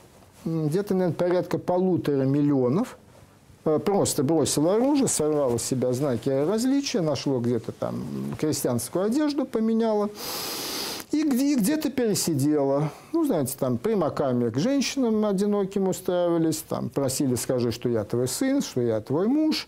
[0.45, 2.97] где-то, наверное, порядка полутора миллионов–
[3.65, 8.03] Э, просто бросило оружие, сорвало с себя знаки различия, нашло где-то там
[8.39, 10.09] крестьянскую одежду, поменяло
[11.11, 12.91] И, где, где-то пересидела.
[13.11, 18.61] Ну, знаете, там примаками к женщинам одиноким устраивались, там просили, скажи, что я твой сын,
[18.61, 19.67] что я твой муж.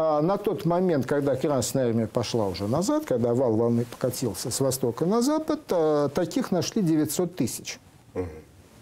[0.00, 4.60] А на тот момент, когда Красная Армия пошла уже назад, когда вал волны покатился с
[4.60, 7.80] востока на запад, а, таких нашли 900 тысяч.
[8.14, 8.26] Угу.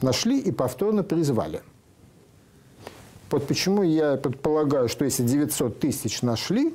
[0.03, 1.63] Нашли и повторно призвали.
[3.31, 6.75] Вот почему я предполагаю, что если 900 тысяч нашли,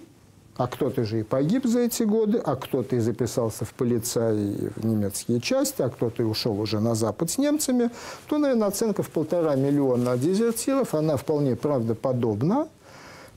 [0.58, 4.84] а кто-то же и погиб за эти годы, а кто-то и записался в полицаи в
[4.84, 7.92] немецкие части, а кто-то и ушел уже на Запад с немцами,
[8.28, 12.68] то, наверное, оценка в полтора миллиона дезертиров, она вполне правдоподобна.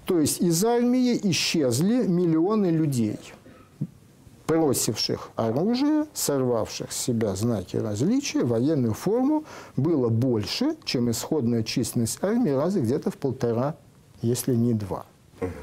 [0.06, 3.18] То есть из армии исчезли миллионы людей,
[4.46, 9.44] бросивших оружие, сорвавших с себя знаки различия, военную форму,
[9.76, 13.76] было больше, чем исходная численность армии, раза где-то в полтора,
[14.20, 15.06] если не два.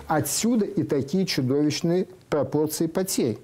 [0.08, 3.38] Отсюда и такие чудовищные пропорции потерь.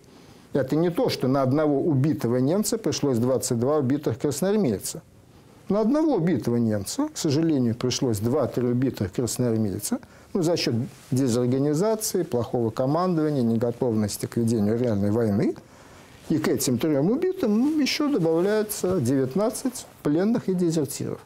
[0.54, 5.04] Это не то, что на одного убитого немца пришлось 22 убитых красноармейца.
[5.70, 10.00] На одного убитого немца, к сожалению, пришлось 2-3 убитых красноармейца
[10.38, 10.76] ну, за счет
[11.10, 15.56] дезорганизации, плохого командования, неготовности к ведению реальной войны.
[16.30, 21.20] И к этим трем убитым еще добавляется 19 пленных и дезертиров,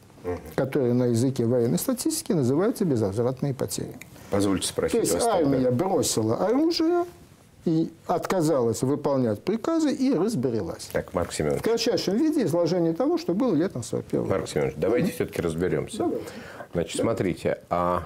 [0.54, 3.94] которые на языке военной статистики называются безвозвратные потери.
[4.30, 5.70] Позвольте спросить То есть вас армия тогда.
[5.72, 7.04] бросила оружие
[7.66, 10.88] и отказалась выполнять приказы и разберелась.
[10.90, 11.60] Так, Марк Семенович.
[11.60, 15.14] В кратчайшем виде изложение того, что было летом 41 Марк Семенович, давайте mm-hmm.
[15.14, 15.98] все-таки разберемся.
[15.98, 16.24] Давайте.
[16.72, 17.02] Значит, да.
[17.02, 18.04] смотрите, а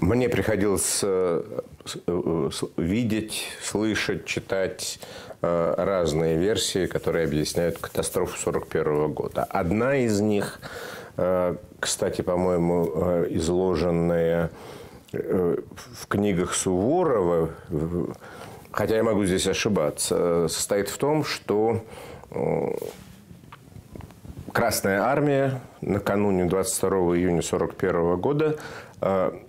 [0.00, 1.60] мне приходилось э,
[2.06, 5.00] э, видеть, слышать, читать
[5.42, 9.44] э, разные версии, которые объясняют катастрофу 1941 года.
[9.44, 10.60] Одна из них
[11.80, 14.50] кстати, по-моему, изложенные
[15.12, 15.56] э,
[16.00, 17.50] в книгах Суворова,
[18.70, 21.82] хотя я могу здесь ошибаться, состоит в том, что
[24.52, 28.58] Красная Армия накануне 22 июня 1941 года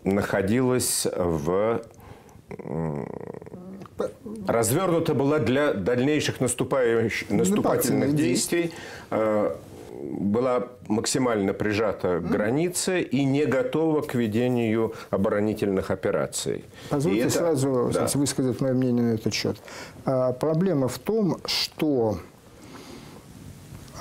[0.03, 1.81] находилась в
[4.47, 8.71] развернута была для дальнейших наступающих, наступательных действий
[10.01, 16.63] была максимально прижата к границе и не готова к ведению оборонительных операций.
[16.89, 17.29] Позвольте это...
[17.31, 18.07] сразу да.
[18.13, 19.57] высказать мое мнение на этот счет.
[20.05, 22.19] А, проблема в том, что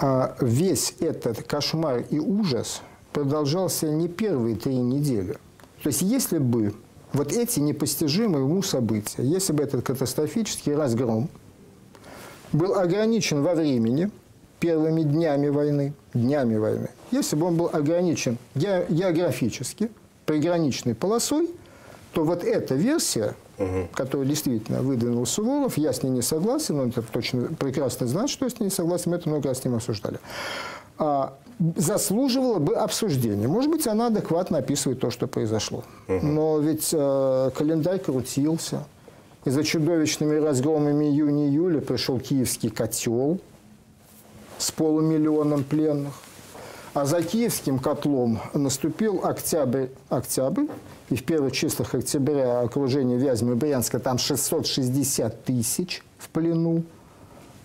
[0.01, 2.83] а, весь этот кошмар и ужас
[3.23, 5.35] продолжался не первые три недели.
[5.83, 6.75] То есть, если бы
[7.13, 11.29] вот эти непостижимые уму события, если бы этот катастрофический разгром
[12.53, 14.11] был ограничен во времени–
[14.61, 19.91] первыми днями войны, днями войны, если бы он был ограничен географически,
[20.27, 21.49] приграничной полосой,
[22.13, 23.89] то вот эта версия, угу.
[23.95, 28.45] которую действительно выдвинул Суворов, я с ней не согласен, он это точно прекрасно знает, что
[28.45, 30.19] я с ней не согласен, мы это много раз с ним обсуждали,
[30.99, 31.35] а,
[31.77, 33.49] заслуживала бы обсуждения.
[33.49, 35.85] Может быть, она адекватно описывает то, что произошло.
[36.09, 36.27] Угу.
[36.27, 38.85] Но ведь э, календарь крутился.
[39.45, 43.39] И за чудовищными разгромами июня-июля пришел киевский котел–
[44.59, 46.15] с полумиллионом пленных.
[46.95, 50.67] А за киевским котлом наступил октябрь, октябрь
[51.11, 56.83] и в первых числах октября окружение Вязьмы и Брянска там 660 тысяч в плену.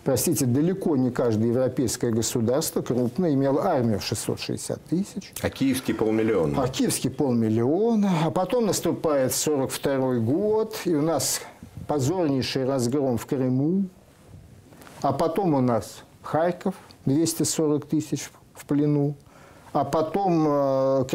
[0.03, 5.33] Простите, далеко не каждое европейское государство крупно имело армию в 660 тысяч.
[5.41, 6.61] А киевский полмиллиона.
[6.61, 8.11] А киевский полмиллиона.
[8.25, 11.39] А потом наступает 42 год, и у нас
[11.87, 13.85] позорнейший разгром в Крыму.
[15.01, 19.15] А потом у нас Харьков, 240 тысяч в плену.
[19.71, 21.05] А потом, э,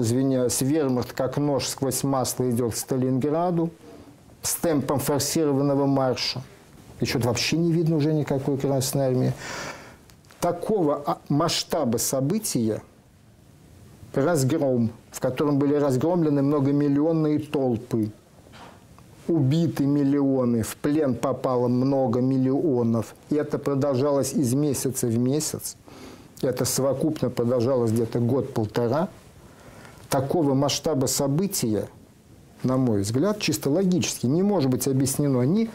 [0.00, 3.70] извиняюсь, вермахт как нож сквозь масло идет к Сталинграду
[4.42, 6.42] с темпом форсированного марша.
[7.04, 9.34] И что-то вообще не видно уже никакой Красной Армии.
[10.40, 12.82] Такого а, масштаба события,
[14.14, 18.10] разгром, в котором были разгромлены многомиллионные толпы,
[19.28, 23.14] убиты миллионы, в плен попало много миллионов.
[23.28, 25.76] И это продолжалось из месяца в месяц.
[26.40, 29.10] Это совокупно продолжалось где-то год-полтора.
[30.08, 31.86] Такого масштаба события,
[32.62, 35.68] на мой взгляд, чисто логически не может быть объяснено ни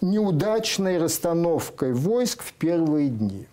[0.00, 3.46] неудачной расстановкой войск в первые дни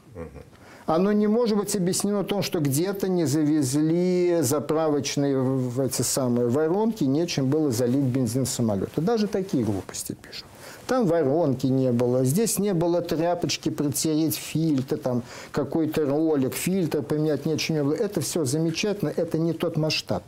[0.88, 7.04] оно не может быть объяснено том, что где-то не завезли заправочные в эти самые воронки,
[7.04, 9.02] нечем было залить бензин в самолеты.
[9.02, 10.46] Даже такие глупости пишут.
[10.88, 17.46] Там воронки не было, здесь не было тряпочки протереть фильтр, там какой-то ролик, фильтр поменять
[17.46, 17.94] нечего не было.
[17.94, 20.24] Это все замечательно, это не тот масштаб.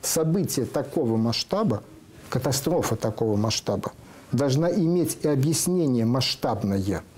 [0.00, 1.82] Событие такого масштаба,
[2.30, 3.92] катастрофа такого масштаба
[4.32, 7.02] должна иметь и объяснение масштабное–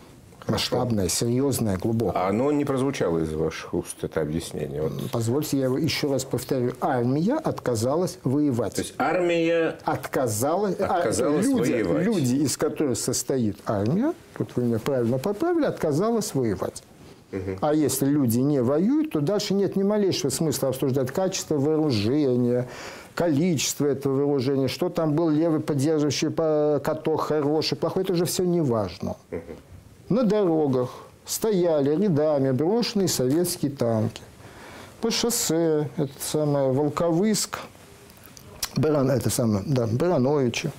[0.49, 2.23] масштабное, серьезное, глубокое.
[2.23, 4.83] А оно не прозвучало из ваших уст, это объяснение.
[4.83, 4.93] Вот.
[5.11, 6.73] Позвольте, я еще раз повторю.
[6.81, 8.75] Армия отказалась воевать.
[8.75, 12.05] То есть армия отказалась, отказалась а, люди, воевать.
[12.05, 16.83] люди, из которых состоит армия, тут вы меня правильно поправили, отказалась воевать.
[17.63, 22.69] А если люди не воюют, то дальше нет ни малейшего смысла обсуждать качество вооружения,
[23.15, 26.31] количество этого вооружения, что там был левый поддерживающий
[26.81, 29.17] каток хороший, плохой, это уже все не важно.
[30.09, 30.91] На дорогах
[31.25, 34.23] стояли рядами брошенные советские танки.
[35.01, 37.59] По шоссе, это самое, Волковыск,
[38.77, 40.71] Баран, это самое, да, Барановича.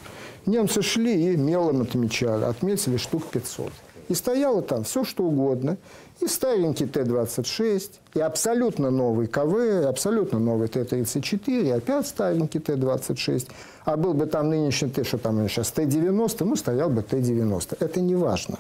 [0.46, 3.72] Немцы шли и мелом отмечали, отметили штук 500.
[4.10, 5.78] И стояло там все, что угодно.
[6.20, 13.50] И старенький Т-26, и абсолютно новый КВ, и абсолютно новый Т-34, и опять старенький Т-26.
[13.86, 17.78] А был бы там нынешний Т, что там сейчас, Т-90, ну, стоял бы Т-90.
[17.80, 18.58] Это не важно.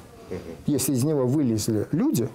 [0.66, 2.28] Если из него вылезли люди,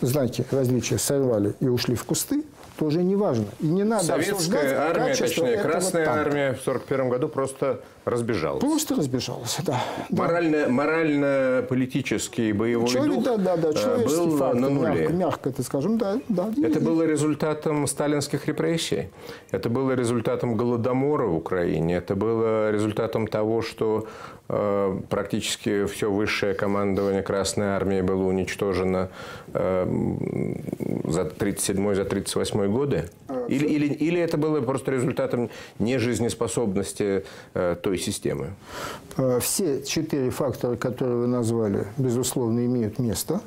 [0.00, 2.44] знаки различия сорвали и ушли в кусты,
[2.80, 3.44] тоже не важно.
[3.60, 6.20] И не надо Советская армия, точнее, Красная танка.
[6.22, 8.60] армия в 1941 году просто разбежалась.
[8.60, 9.82] Просто разбежалась, да.
[10.08, 10.68] Морально, да.
[10.70, 15.00] морально-политический боевой Человек, дух да, да, да, э, был фактор, на нуле.
[15.00, 16.20] Мягко, мягко это скажем, да.
[16.28, 19.10] да это было результатом сталинских репрессий.
[19.50, 21.96] Это было результатом голодомора в Украине.
[21.96, 24.06] Это было результатом того, что
[25.08, 29.08] практически все высшее командование Красной Армии было уничтожено
[29.52, 29.86] э,
[31.04, 33.08] за 37 за 38 годы?
[33.28, 37.24] А, или, или, или это было просто результатом нежизнеспособности
[37.54, 38.54] э, той системы?
[39.40, 43.40] Все четыре фактора, которые вы назвали, безусловно, имеют место.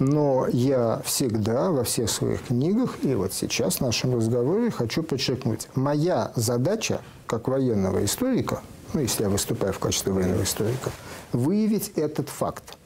[0.00, 5.68] Но я всегда во всех своих книгах и вот сейчас в нашем разговоре хочу подчеркнуть.
[5.74, 8.62] Моя задача, как военного историка–
[8.92, 10.90] ну, если я выступаю в качестве военного историка,
[11.32, 12.76] выявить этот факт.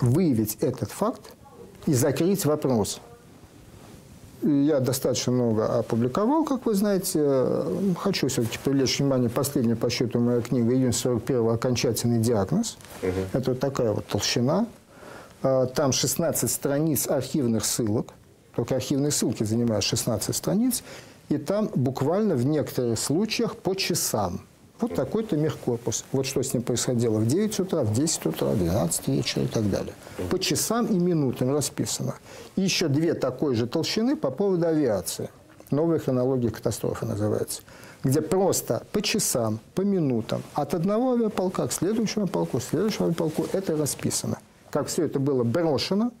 [0.00, 1.22] Выявить этот факт
[1.86, 3.00] и закрыть вопрос.
[4.42, 7.64] Я достаточно много опубликовал, как вы знаете.
[7.98, 9.30] Хочу все-таки привлечь внимание.
[9.30, 12.76] Последняя по счету моя книга «Июнь 41 окончательный диагноз».
[13.02, 13.10] Угу.
[13.32, 14.66] Это вот такая вот толщина.
[15.42, 18.08] А, там 16 страниц архивных ссылок.
[18.54, 20.82] Только архивные ссылки занимают 16 страниц.
[21.28, 24.42] И там буквально в некоторых случаях по часам–
[24.80, 26.04] вот такой-то мехкорпус.
[26.12, 29.48] Вот что с ним происходило в 9 утра, в 10 утра, в 12 вечера и
[29.48, 29.94] так далее.
[30.30, 32.14] По часам и минутам расписано.
[32.56, 35.30] И еще две такой же толщины по поводу авиации.
[35.70, 37.62] Новая хронология катастрофы называется.
[38.04, 43.46] Где просто по часам, по минутам от одного авиаполка к следующему полку, к следующему авиаполку
[43.52, 44.38] это расписано.
[44.70, 46.12] Как все это было брошено,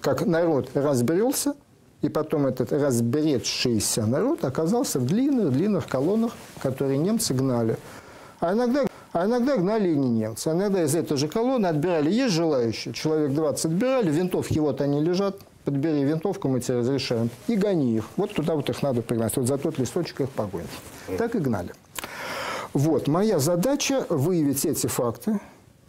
[0.00, 1.54] как народ разбрелся–
[2.02, 6.32] и потом этот разбредшийся народ оказался в длинных-длинных колоннах,
[6.62, 7.76] которые немцы гнали.
[8.40, 10.48] А иногда, а иногда гнали и не немцы.
[10.48, 12.10] А иногда из этой же колонны отбирали.
[12.10, 12.94] Есть желающие?
[12.94, 17.30] Человек 20 отбирали, винтовки вот они лежат, подбери винтовку, мы тебе разрешаем.
[17.48, 18.04] И гони их.
[18.16, 19.36] Вот туда вот их надо пригнать.
[19.36, 20.68] Вот за тот листочек их погонишь.
[21.18, 21.72] Так и гнали.
[22.74, 23.08] Вот.
[23.08, 25.40] Моя задача выявить эти факты,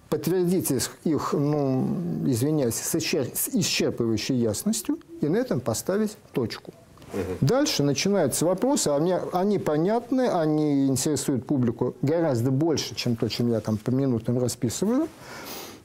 [0.10, 1.88] подтвердить их, ну,
[2.26, 6.74] извиняюсь, с, исчерпывающей ясностью и на этом поставить точку.
[7.14, 7.38] Угу.
[7.42, 13.52] Дальше начинаются вопросы, а мне, они понятны, они интересуют публику гораздо больше, чем то, чем
[13.52, 15.08] я там по минутам расписываю.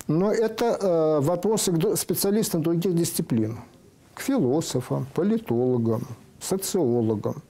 [0.07, 3.61] Но это э, вопросы к специалистам других дисциплин,
[4.12, 6.07] к философам, политологам,
[6.41, 7.43] социологам.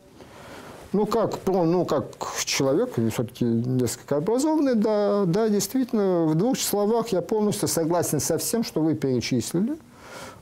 [0.95, 2.05] Ну, как, ну, как
[2.45, 8.63] человек, все-таки несколько образованный, да, да, действительно, в двух словах я полностью согласен со всем,
[8.63, 9.77] что вы перечислили.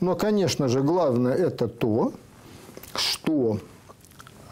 [0.01, 2.13] Но, конечно же, главное это то,
[2.95, 3.61] что,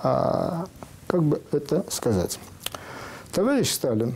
[0.02, 0.64] а,
[1.06, 2.38] как бы это сказать,
[3.30, 4.14] товарищ Сталин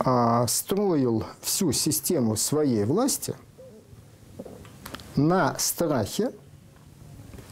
[0.00, 3.36] а, строил всю систему своей власти
[5.14, 6.32] на страхе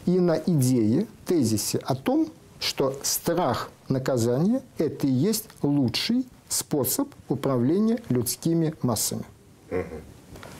[0.07, 2.29] и на идее, тезисе о том,
[2.59, 9.25] что страх наказания– это и есть лучший способ управления людскими массами.
[9.69, 9.83] Угу.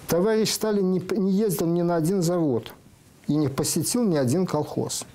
[0.07, 2.73] Товарищ Сталин не, не ездил ни на один завод
[3.27, 5.05] и не посетил ни один колхоз.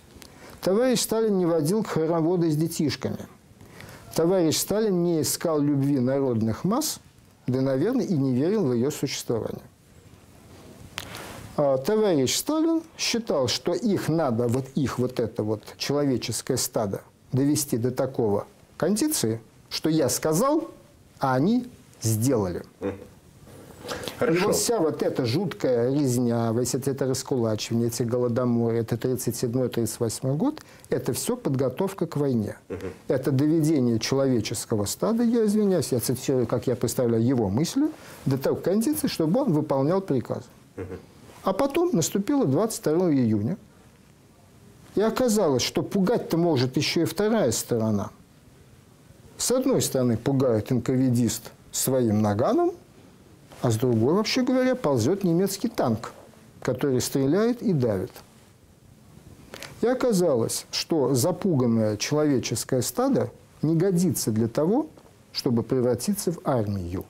[0.62, 3.18] Товарищ Сталин не водил хороводы с детишками.
[4.14, 7.01] Товарищ Сталин не искал любви народных масс,
[7.47, 9.62] да, наверное, и не верил в ее существование.
[11.57, 17.77] А, товарищ Сталин считал, что их надо, вот их вот это вот человеческое стадо довести
[17.77, 18.47] до такого
[18.77, 20.71] кондиции, что я сказал,
[21.19, 21.67] а они
[22.01, 22.63] сделали.
[24.19, 24.39] Хорошо.
[24.39, 30.63] И вот вся вот эта жуткая резня, весь это раскулачивание, эти голодоморы, это 37-38 год,
[30.89, 32.57] это все подготовка к войне.
[32.69, 32.87] Угу.
[33.09, 37.89] Это доведение человеческого стада, я извиняюсь, я цитирую, как я представляю его мысли,
[38.25, 40.45] до той кондиции, чтобы он выполнял приказ.
[40.77, 40.85] Угу.
[41.43, 43.57] А потом наступило 22 июня,
[44.95, 48.11] и оказалось, что пугать-то может еще и вторая сторона.
[49.38, 52.72] С одной стороны, пугает инковидист своим наганом,
[53.61, 56.12] а с другой, вообще говоря, ползет немецкий танк,
[56.61, 58.12] который стреляет и давит.
[59.80, 63.30] И оказалось, что запуганное человеческое стадо
[63.62, 64.86] не годится для того,
[65.32, 67.05] чтобы превратиться в армию.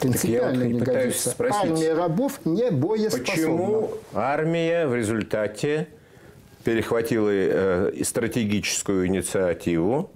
[0.00, 1.30] Принципиально не годится.
[1.30, 3.32] Спросить, Армия рабов не боеспособна.
[3.32, 5.88] Почему армия в результате
[6.64, 10.10] перехватила э, стратегическую инициативу,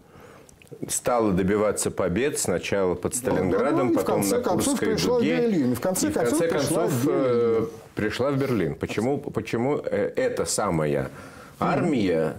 [0.89, 5.37] стала добиваться побед сначала под Сталинградом, ну, потом на Курской дуге.
[5.37, 5.75] В Берлин.
[5.75, 8.75] В конце, и в конце концов, пришла, в пришла в Берлин.
[8.75, 11.11] Почему, почему э, эта самая
[11.59, 12.35] армия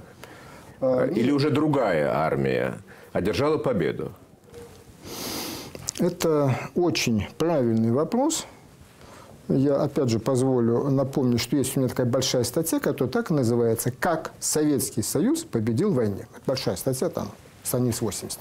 [0.82, 2.76] а, или уже другая армия
[3.14, 4.12] одержала победу?
[6.00, 8.46] Это очень правильный вопрос.
[9.48, 13.34] Я, опять же, позволю напомнить, что есть у меня такая большая статья, которая так и
[13.34, 16.28] называется «Как Советский Союз победил в войне».
[16.46, 17.30] Большая статья там,
[17.64, 18.40] страниц 80.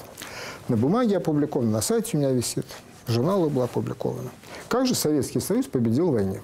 [0.68, 2.66] На бумаге опубликована, на сайте у меня висит,
[3.06, 4.30] в журналах была опубликована.
[4.68, 6.40] Как же Советский Союз победил в войне?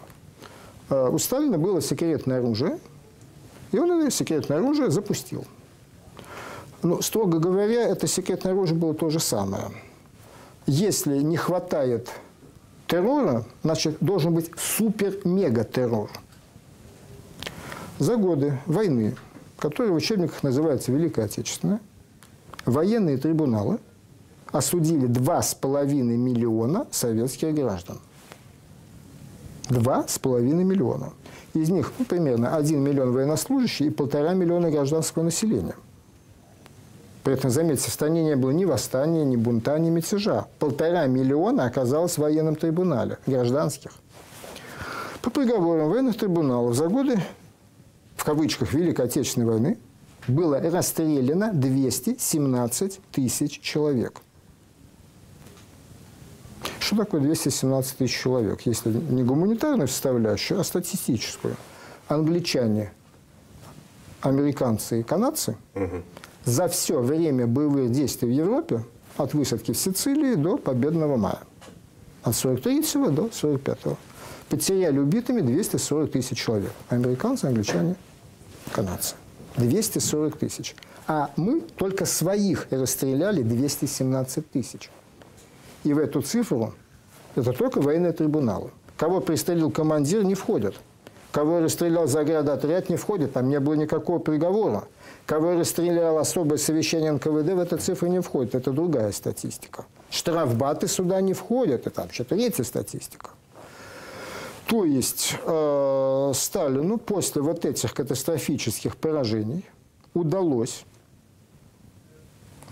[0.90, 2.78] А, у Сталина было секретное оружие,
[3.72, 5.44] и он это секретное оружие запустил.
[6.82, 9.70] Ну, строго говоря, это секретное оружие было то же самое.
[10.66, 12.10] Если не хватает
[12.86, 16.10] террора, значит, должен быть супер-мега-террор.
[17.98, 19.16] За годы войны,
[19.58, 21.80] которые в учебниках называются Великая Отечественная,
[22.64, 23.78] военные трибуналы
[24.52, 27.98] осудили 2,5 миллиона советских граждан.
[29.68, 31.12] 2,5 миллиона.
[31.54, 35.74] Из них ну, примерно 1 миллион военнослужащих и полтора миллиона гражданского населения.
[37.22, 40.46] При этом, заметьте, в стране не было ни восстания, ни бунта, ни мятежа.
[40.58, 43.92] Полтора миллиона оказалось в военном трибунале, гражданских.
[45.20, 47.20] По приговорам военных трибуналов за годы,
[48.16, 49.78] в кавычках, Великой Отечественной войны
[50.28, 54.22] было расстреляно 217 тысяч человек.
[56.78, 61.56] Что такое 217 тысяч человек, если не гуманитарную составляющую, а статистическую?
[62.08, 62.92] Англичане,
[64.22, 66.02] американцы и канадцы угу.
[66.50, 68.84] За все время боевых действий в Европе,
[69.16, 71.40] от высадки в Сицилии до победного мая,
[72.22, 73.78] от 43 до 45
[74.48, 76.72] потеряли убитыми 240 тысяч человек.
[76.88, 77.94] Американцы, англичане,
[78.72, 79.14] канадцы.
[79.56, 80.74] 240 тысяч.
[81.06, 84.90] А мы только своих расстреляли 217 тысяч.
[85.84, 86.74] И в эту цифру
[87.36, 88.70] это только военные трибуналы.
[88.96, 90.74] Кого пристрелил командир, не входят.
[91.32, 93.32] Кого расстрелял заградотряд, не входит.
[93.32, 94.84] Там не было никакого приговора.
[95.26, 98.56] Кого расстрелял особое совещание НКВД, в эту цифру не входит.
[98.56, 99.86] Это другая статистика.
[100.10, 101.86] Штрафбаты сюда не входят.
[101.86, 103.30] Это вообще третья статистика.
[104.66, 109.64] То есть э, Сталину после вот этих катастрофических поражений
[110.14, 110.84] удалось,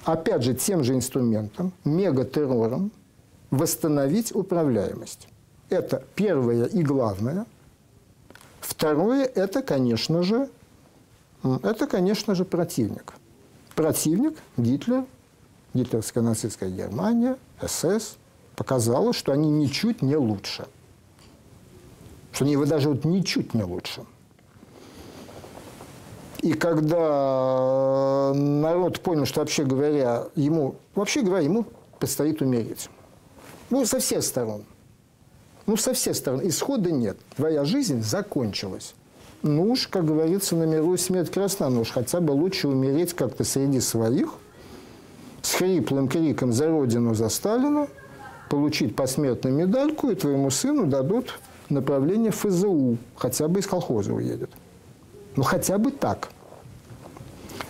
[0.04, 2.92] опять же, тем же инструментом, мегатеррором,
[3.50, 5.28] восстановить управляемость.
[5.70, 7.46] Это первое и главное.
[8.68, 10.48] Второе– это, конечно же,
[11.42, 13.14] это, конечно же, противник.
[13.74, 15.04] Противник Гитлер,
[15.74, 18.16] гитлеровская нацистская Германия, СС,
[18.56, 20.66] показала, что они ничуть не лучше–
[22.38, 24.04] что они его даже вот ничуть не лучше.
[26.40, 31.66] И когда народ понял, что вообще говоря, ему, вообще говоря, ему
[31.98, 32.90] предстоит умереть.
[33.70, 34.64] Ну, со всех сторон.
[35.68, 36.40] Ну, со всех сторон.
[36.48, 37.18] Исхода нет.
[37.36, 38.94] Твоя жизнь закончилась.
[39.42, 41.68] Ну уж, как говорится, на миру смерть красна.
[41.68, 44.32] Ну уж хотя бы лучше умереть как-то среди своих,
[45.42, 47.86] с хриплым криком за родину, за Сталина,
[48.48, 51.38] получить посмертную медальку, и твоему сыну дадут
[51.68, 54.50] направление ФЗУ, хотя бы из колхоза уедет.
[55.36, 56.30] Ну, хотя бы так.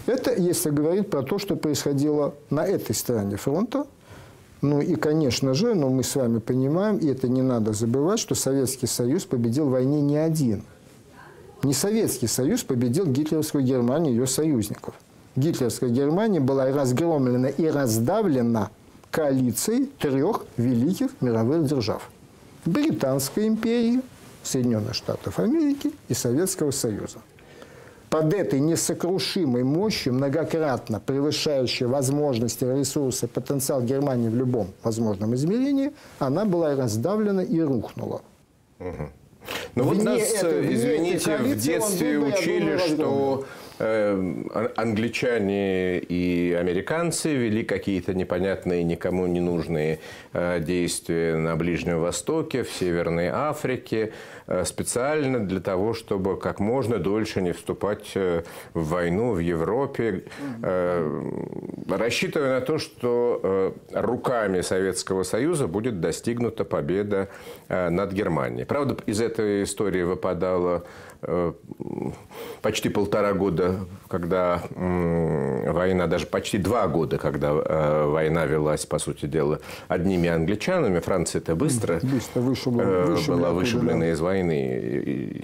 [0.07, 3.87] Это если говорить про то, что происходило на этой стороне фронта.
[4.61, 8.35] Ну и, конечно же, но мы с вами понимаем, и это не надо забывать, что
[8.35, 10.65] Советский Союз победил в войне не один.
[11.63, 14.95] Не Советский Союз победил гитлеровскую Германию и ее союзников.
[15.37, 18.71] Гитлеровская Германия была разгромлена и раздавлена
[19.11, 22.11] коалицией трех великих мировых держав–
[22.65, 24.03] Британской империи,
[24.43, 27.19] Соединенных Штатов Америки и Советского Союза.
[28.11, 36.45] Под этой несокрушимой мощью, многократно превышающей возможности, ресурсы, потенциал Германии в любом возможном измерении, она
[36.45, 38.23] была раздавлена и рухнула.
[38.79, 39.09] Угу.
[39.75, 48.15] Ну вот нас, это, извините, в детстве учили, что Эм, англичане и американцы вели какие-то
[48.15, 50.01] непонятные, никому не нужные
[50.33, 54.13] э, действия на Ближнем Востоке, в Северной Африке,
[54.47, 58.43] э, специально для того, чтобы как можно дольше не вступать э,
[58.75, 60.25] в войну в Европе,
[61.89, 67.29] рассчитывая на то, что руками Советского Союза будет достигнута победа
[67.69, 68.65] над Германией.
[68.65, 70.85] Правда, из этой истории выпадало
[72.63, 73.77] почти полтора года,
[74.09, 81.01] когда война, даже почти два года, когда э, война велась, по сути дела, одними англичанами.
[81.01, 84.11] Франция это быстро, быстро вышибла, э, вышибла, была вышиблена да.
[84.13, 85.39] из войны.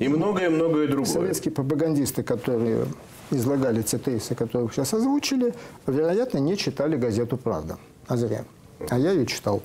[0.00, 1.06] И многое-многое другое.
[1.06, 2.86] Советские пропагандисты, которые
[3.30, 5.54] излагали те тезисы, которые вы сейчас озвучили,
[5.86, 7.78] вероятно, не читали газету «Правда».
[8.08, 8.44] А зря.
[8.90, 9.62] А я ее читал.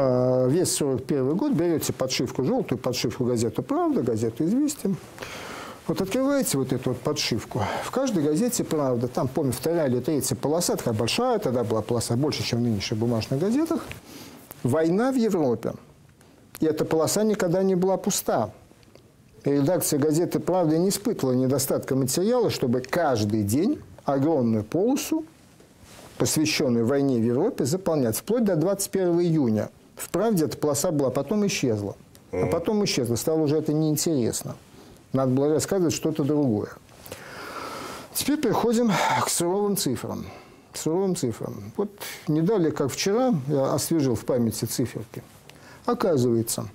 [0.00, 4.94] А, весь 41 год берете подшивку, желтую подшивку газеты «Правда», газету «Известия».
[5.88, 7.62] Вот открываете вот эту вот подшивку.
[7.82, 12.14] В каждой газете «Правда», там, помню, вторая или третья полоса, такая большая, тогда была полоса
[12.14, 13.84] больше, чем в нынешних бумажных газетах.
[14.62, 15.72] «Война в Европе».
[16.60, 18.50] И эта полоса никогда не была пуста.
[19.44, 25.24] И редакция газеты «Правда» не испытывала недостатка материала, чтобы каждый день огромную полосу,
[26.18, 31.46] посвященную войне в Европе, заполнять, вплоть до 21 июня– в правде эта полоса была, потом
[31.46, 31.96] исчезла.
[32.32, 33.16] А потом исчезла.
[33.16, 34.54] Стало уже это неинтересно.
[35.12, 36.70] Надо было рассказывать что-то другое.
[38.14, 38.92] Теперь переходим
[39.24, 40.26] к суровым цифрам.
[40.72, 41.72] К суровым цифрам.
[41.76, 41.90] Вот
[42.26, 45.22] не далее, как вчера, я освежил в памяти циферки.
[45.86, 46.68] Оказывается,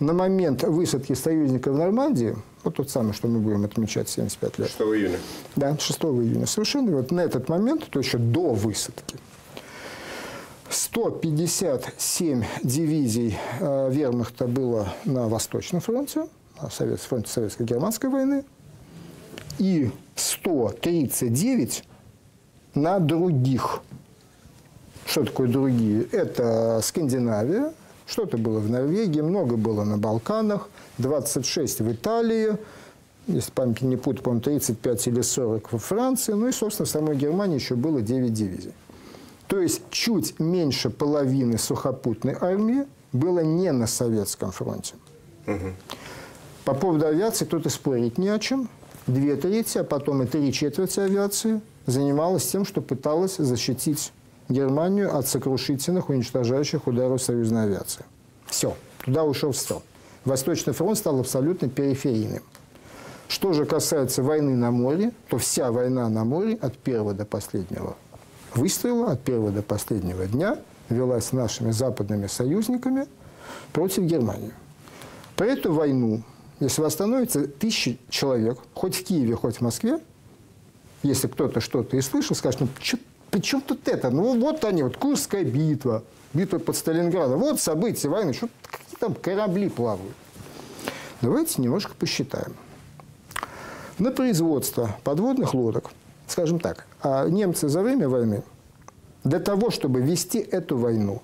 [0.00, 4.68] на момент высадки союзников в Нормандии, вот тот самый, что мы будем отмечать 75 лет.
[4.68, 5.18] 6 июня.
[5.56, 6.46] Да, 6 июня.
[6.46, 9.16] Совершенно вот на этот момент, то еще до высадки,
[10.70, 16.26] 157 дивизий э, вермахта было на Восточном фронте,
[16.60, 18.44] на Совет, фронте Советско-Германской войны,
[19.58, 21.84] и 139
[22.74, 23.80] на других.
[25.06, 26.04] Что такое другие?
[26.12, 27.72] Это Скандинавия,
[28.06, 32.58] что-то было в Норвегии, много было на Балканах, 26 в Италии,
[33.26, 37.16] если память не путаю, по-моему, 35 или 40 во Франции, ну и, собственно, в самой
[37.16, 38.72] Германии еще было 9 дивизий.
[39.48, 44.94] То есть чуть меньше половины сухопутной армии было не на Советском фронте.
[45.46, 45.72] Угу.
[46.64, 48.68] По поводу авиации тут и спорить не о чем.
[49.06, 54.12] Две трети, а потом и три четверти авиации занималась тем, что пыталась защитить
[54.50, 58.04] Германию от сокрушительных, уничтожающих ударов союзной авиации.
[58.46, 58.76] Все.
[59.02, 59.82] Туда ушел стрел.
[60.26, 62.42] Восточный фронт стал абсолютно периферийным.
[63.28, 67.96] Что же касается войны на море, то вся война на море от первого до последнего
[68.54, 73.06] выстрела от первого до последнего дня велась нашими западными союзниками
[73.72, 74.52] против Германии.
[75.36, 76.22] По эту войну,
[76.60, 80.00] если восстановится тысячи человек, хоть в Киеве, хоть в Москве,
[81.02, 82.68] если кто-то что-то и слышал, скажет, ну,
[83.30, 84.10] при чем тут это?
[84.10, 89.14] Ну, вот они, вот Курская битва, битва под Сталинградом, вот события войны, что какие там
[89.14, 90.16] корабли плавают.
[91.20, 92.54] Давайте немножко посчитаем.
[93.98, 95.90] На производство подводных лодок–
[96.28, 98.42] скажем так, немцы за время войны
[99.24, 101.22] для того, чтобы вести эту войну,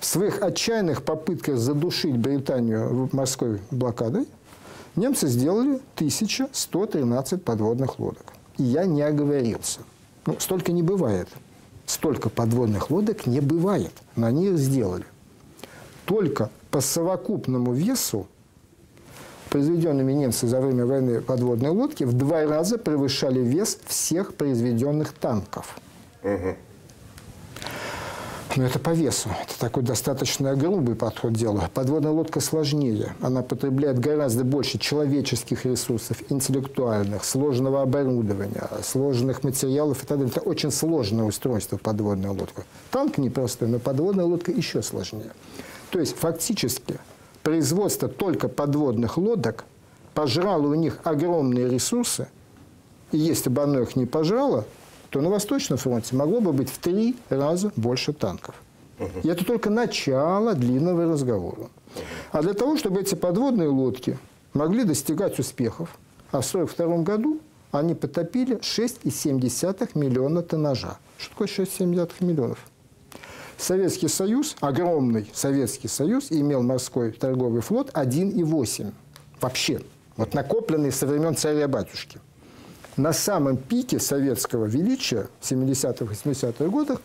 [0.00, 4.28] в своих отчаянных попытках задушить Британию морской блокадой,
[4.94, 8.32] немцы сделали 1113 подводных лодок.
[8.58, 9.80] И я не оговорился.
[10.26, 11.28] Ну, столько не бывает.
[11.86, 13.92] Столько подводных лодок не бывает.
[14.16, 15.04] Но они их сделали.
[16.04, 18.26] Только по совокупному весу
[19.56, 25.78] произведенными немцами за время войны подводные лодки в два раза превышали вес всех произведенных танков.
[26.22, 26.56] Угу.
[28.56, 29.30] Но это по весу.
[29.42, 31.62] Это такой достаточно грубый подход к делу.
[31.72, 33.14] Подводная лодка сложнее.
[33.22, 40.32] Она потребляет гораздо больше человеческих ресурсов, интеллектуальных, сложного оборудования, сложных материалов и так далее.
[40.36, 42.64] Это очень сложное устройство подводная лодка.
[42.90, 45.32] Танк непростой, но подводная лодка еще сложнее.
[45.90, 46.98] То есть фактически
[47.46, 49.66] производство только подводных лодок
[50.14, 52.26] пожрало у них огромные ресурсы,
[53.12, 54.64] и если бы оно их не пожрало,
[55.10, 58.56] то на Восточном фронте могло бы быть в три раза больше танков.
[59.22, 61.68] И это только начало длинного разговора.
[62.32, 64.18] А для того, чтобы эти подводные лодки
[64.52, 65.96] могли достигать успехов,
[66.32, 67.38] а в 1942 году
[67.70, 70.98] они потопили 6,7 миллиона тоннажа.
[71.16, 72.58] Что такое 6,7 миллионов?
[73.58, 78.92] Советский Союз, огромный Советский Союз, имел морской торговый флот 1,8.
[79.40, 79.80] Вообще.
[80.16, 82.20] Вот накопленные со времен царя-батюшки.
[82.96, 87.00] На самом пике советского величия в 70-х, 80-х годах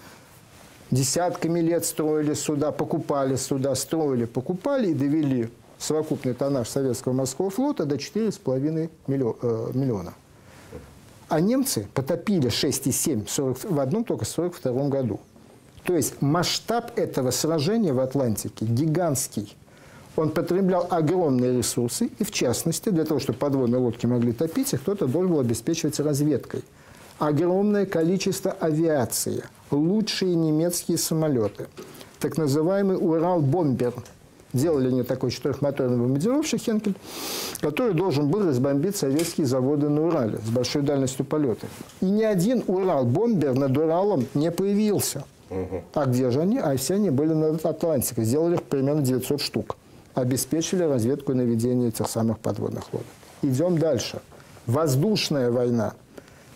[0.90, 7.86] десятками лет строили суда, покупали суда, строили, покупали и довели совокупный тоннаж советского морского флота
[7.86, 10.14] до 4,5 э, миллиона.
[11.28, 15.20] А немцы потопили 6,7 в одном только 42 году.
[15.84, 19.56] То есть масштаб этого сражения в Атлантике гигантский.
[20.16, 24.82] Он потреблял огромные ресурсы, и в частности, для того, чтобы подводные лодки могли топить, их
[24.82, 26.64] кто-то должен был обеспечивать разведкой.
[27.18, 31.68] Огромное количество авиации, лучшие немецкие самолеты,
[32.20, 33.94] так называемый «Урал-бомбер»,
[34.54, 36.96] Делали они такой четырехмоторный бомбардировщик «Хенкель»,
[37.62, 41.68] который должен был разбомбить советские заводы на Урале с большой дальностью полета.
[42.02, 45.24] И ни один «Урал-бомбер» над Уралом не появился.
[45.94, 46.58] А где же они?
[46.60, 48.24] А все они были над Атлантикой.
[48.24, 49.78] Сделали их примерно 900 штук.
[50.14, 53.08] Обеспечили разведку и наведение этих самых подводных лодок.
[53.42, 54.22] Идем дальше.
[54.66, 55.94] Воздушная война.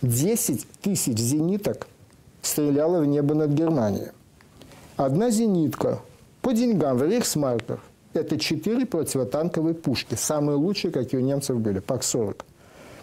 [0.02, 1.86] 10 тысяч зениток
[2.42, 4.08] стреляла в небо над Германией.
[4.96, 6.00] Одна зенитка
[6.42, 7.80] по деньгам в рейхсмарках
[8.14, 12.36] это четыре противотанковые пушки, самые лучшие, какие у немцев были, ПАК-40,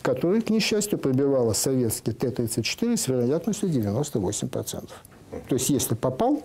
[0.01, 4.89] которые, к несчастью, пробивала советский Т-34 с вероятностью 98%.
[5.47, 6.41] То есть, если попал,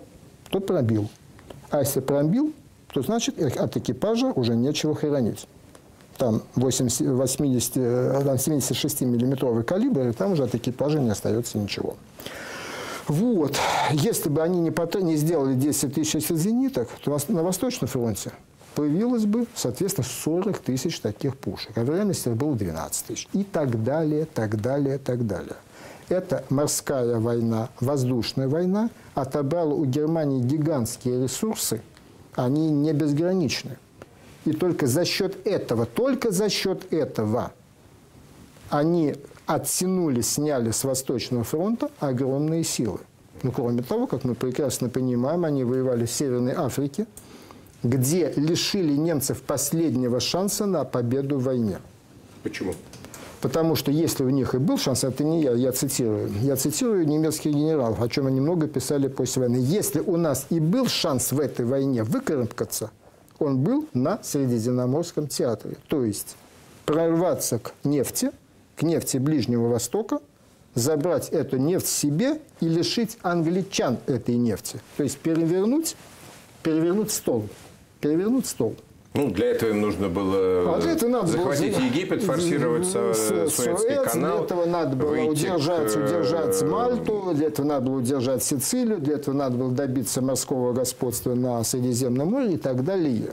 [0.51, 1.09] то пробил.
[1.71, 2.53] А если пробил,
[2.93, 5.47] то значит от экипажа уже нечего хранить.
[6.17, 11.97] Там 80, 80, 76-миллиметровый калибр, и там уже от экипажа не остается ничего.
[13.07, 13.57] Вот.
[13.93, 18.33] Если бы они не, не сделали 10 тысяч зениток, то на Восточном фронте
[18.75, 21.77] появилось бы, соответственно, 40 тысяч таких пушек.
[21.77, 23.29] А в реальности было 12 тысяч.
[23.33, 25.57] И так далее, так далее, так далее.
[26.09, 31.83] Это морская война, воздушная война отобрала у Германии гигантские ресурсы,
[32.35, 33.77] они не безграничны.
[34.45, 37.53] И только за счет этого, только за счет этого
[38.71, 43.01] они оттянули, сняли с Восточного фронта огромные силы.
[43.43, 47.07] Ну, кроме того, как мы прекрасно понимаем, они воевали в Северной Африке,
[47.83, 51.79] где лишили немцев последнего шанса на победу в войне.
[52.43, 52.75] Почему?
[53.41, 57.07] Потому что если у них и был шанс, это не я, я цитирую, я цитирую
[57.07, 59.59] немецких генералов, о чем они много писали после войны.
[59.61, 62.91] Если у нас и был шанс в этой войне выкарабкаться,
[63.39, 65.77] он был на Средиземноморском театре.
[65.87, 66.37] То есть
[66.85, 68.31] прорваться к нефти–
[68.79, 70.21] к нефти Ближнего Востока,
[70.75, 74.81] забрать эту нефть себе и лишить англичан этой нефти.
[74.97, 75.97] То есть перевернуть,
[76.63, 77.49] перевернуть стол.
[78.01, 78.77] Перевернуть стол.
[79.15, 84.05] Ну, для этого им нужно было а для этого надо захватить было, Египет, форсировать Суэцкий
[84.05, 84.39] канал.
[84.39, 85.97] Для этого надо было удержать, к...
[85.97, 91.35] удержать Мальту, для этого надо было удержать Сицилию, для этого надо было добиться морского господства
[91.35, 93.33] на Средиземном море и так далее.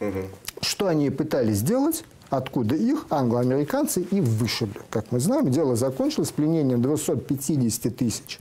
[0.00, 0.20] Угу.
[0.62, 2.04] Что они пытались сделать?
[2.28, 4.80] откуда их англоамериканцы и вышибли.
[4.90, 8.40] Как мы знаем, дело закончилось пленением 250 тысяч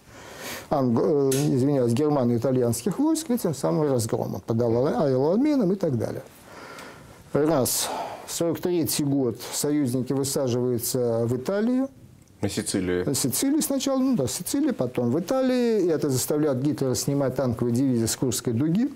[0.69, 6.23] англо, э, извиняюсь, германо-итальянских войск этим самым разгромом под аэрообменом и так далее.
[7.35, 7.89] Раз.
[8.27, 11.89] 43 год союзники высаживаются в Италию.
[12.41, 13.03] На Сицилии?
[13.03, 15.85] На Сицилии сначала, ну да, Сицилии, потом в Италии.
[15.85, 18.89] И это заставляет Гитлера снимать танковые дивизии с Курской дуги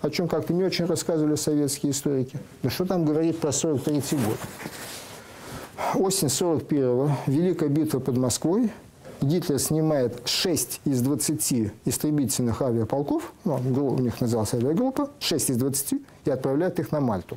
[0.00, 2.38] о чем как-то не очень рассказывали советские историки.
[2.62, 4.38] Да что там говорить про 43 год?
[5.94, 8.70] Осень 41-го, Великая битва под Москвой.
[9.20, 16.00] Гитлер снимает 6 из 20 истребительных авиаполков, ну, у них называлась авиагруппа, 6 из 20,
[16.24, 17.36] и отправляет их на Мальту.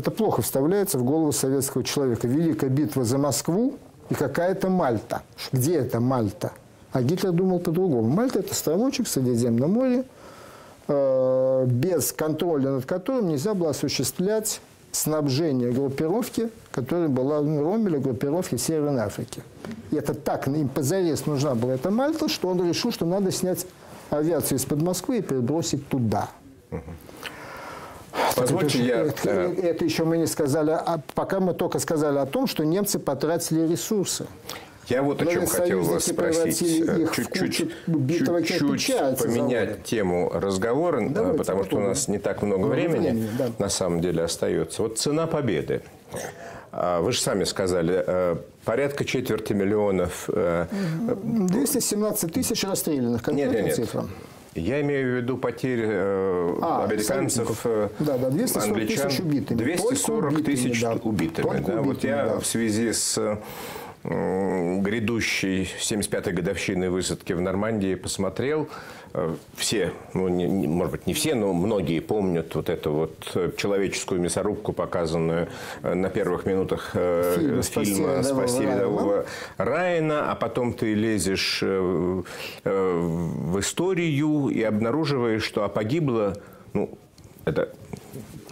[0.00, 2.26] Это плохо вставляется в голову советского человека.
[2.26, 3.76] Великая битва за Москву
[4.08, 5.22] и какая-то Мальта.
[5.52, 6.52] Где это Мальта?
[6.92, 8.08] А Гитлер думал по-другому.
[8.08, 10.04] Мальта– это островочек в Средиземном море,
[10.92, 18.56] Э, без контроля над которым нельзя было осуществлять снабжение группировки, которая была в Ромеле, группировки
[18.56, 19.42] Северной Африке.
[19.92, 23.66] И это так, им позарез нужна была эта Мальта, что он решил, что надо снять
[24.10, 26.28] авиацию из-под Москвы и перебросить туда.
[28.36, 29.02] Позвольте, я...
[29.02, 32.98] Это, это еще мы не сказали, а пока мы только сказали о том, что немцы
[32.98, 34.26] потратили ресурсы.
[34.88, 36.84] Я вот о чем хотел вас спросить.
[37.14, 37.72] Чуть-чуть
[39.18, 43.50] поменять тему разговора, Давайте потому что у нас не так много времени, времени да.
[43.58, 44.82] на самом деле остается.
[44.82, 45.82] Вот цена победы.
[46.72, 50.28] А, вы же сами сказали, э, порядка четверти миллионов...
[50.28, 53.76] 217 э, тысяч расстрелянных, нет, нет, нет.
[53.76, 54.06] цифра.
[54.54, 57.64] Я имею в виду потери э, а, американцев,
[58.00, 59.08] да, да, 240 англичан.
[59.08, 59.58] тысяч убитыми.
[59.58, 61.44] 240 тысяч убитыми.
[61.44, 61.50] Да.
[61.50, 61.82] убитыми да.
[61.82, 62.40] Вот я да.
[62.40, 63.38] в связи с
[64.02, 68.68] грядущей 75-й годовщины высадки в Нормандии посмотрел.
[69.12, 73.56] Э, все, ну, не, не, может быть, не все, но многие помнят вот эту вот
[73.56, 75.48] человеческую мясорубку, показанную
[75.82, 79.26] э, на первых минутах фильма, фильма «Спаси рядового
[79.58, 86.36] Райана», а потом ты лезешь в историю и обнаруживаешь, что а погибло,
[86.72, 86.96] ну,
[87.44, 87.74] это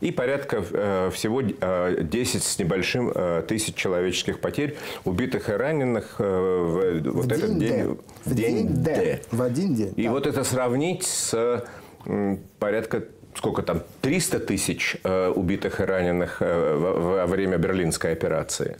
[0.00, 3.12] И порядка э, всего 10 э, с небольшим
[3.46, 7.98] тысяч человеческих потерь, убитых и раненых в, вот в этот день.
[8.24, 9.20] В день, день Д.
[9.30, 9.92] В один день.
[9.96, 10.10] И да.
[10.10, 11.64] вот это сравнить с
[12.58, 13.04] порядка
[13.34, 18.76] сколько там, 300 тысяч убитых и раненых во время Берлинской операции.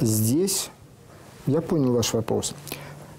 [0.00, 0.70] Здесь
[1.46, 2.54] я понял ваш вопрос.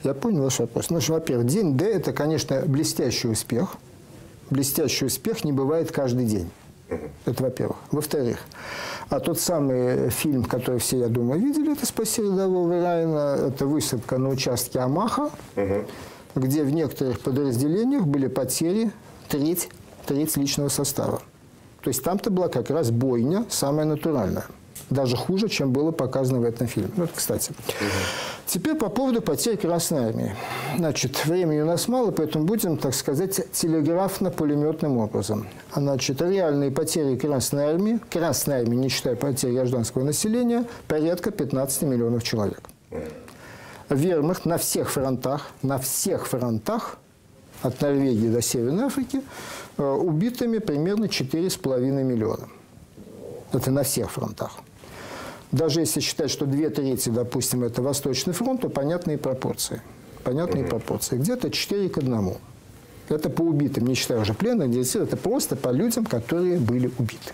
[0.03, 0.89] Я понял ваш вопрос.
[0.89, 3.75] Ну, во-первых, день Д– это, конечно, блестящий успех.
[4.49, 6.49] Блестящий успех не бывает каждый день.
[7.25, 7.77] Это во-первых.
[7.91, 8.39] Во-вторых,
[9.09, 14.17] а тот самый фильм, который все, я думаю, видели, это «Спаси рядового Райана», это высадка
[14.17, 15.85] на участке Амаха, угу.
[16.35, 18.91] где в некоторых подразделениях были потери
[19.27, 19.69] треть,
[20.05, 21.21] треть личного состава.
[21.81, 24.45] То есть там-то была как раз бойня самая натуральная
[24.89, 26.91] даже хуже, чем было показано в этом фильме.
[26.95, 27.53] Вот, кстати.
[28.45, 30.35] Теперь по поводу потерь Красной Армии.
[30.77, 35.47] Значит, времени у нас мало, поэтому будем, так сказать, телеграфно-пулеметным образом.
[35.75, 42.23] Значит, реальные потери Красной Армии, Красной Армии, не считая потерь гражданского населения, порядка 15 миллионов
[42.23, 42.61] человек.
[43.89, 46.97] Вермахт на всех фронтах, на всех фронтах,
[47.61, 49.21] от Норвегии до Северной Африки,
[49.77, 52.47] э, убитыми примерно 4,5 миллиона.
[53.51, 54.59] Это на всех фронтах.
[55.51, 59.81] Даже если считать, что две трети, допустим, это Восточный фронт, то понятные пропорции.
[60.23, 60.71] Понятные угу.
[60.71, 61.17] пропорции.
[61.17, 62.33] Где-то 4 к 1.
[63.09, 67.33] Это по убитым, не считая уже пленных, это просто по людям, которые были убиты.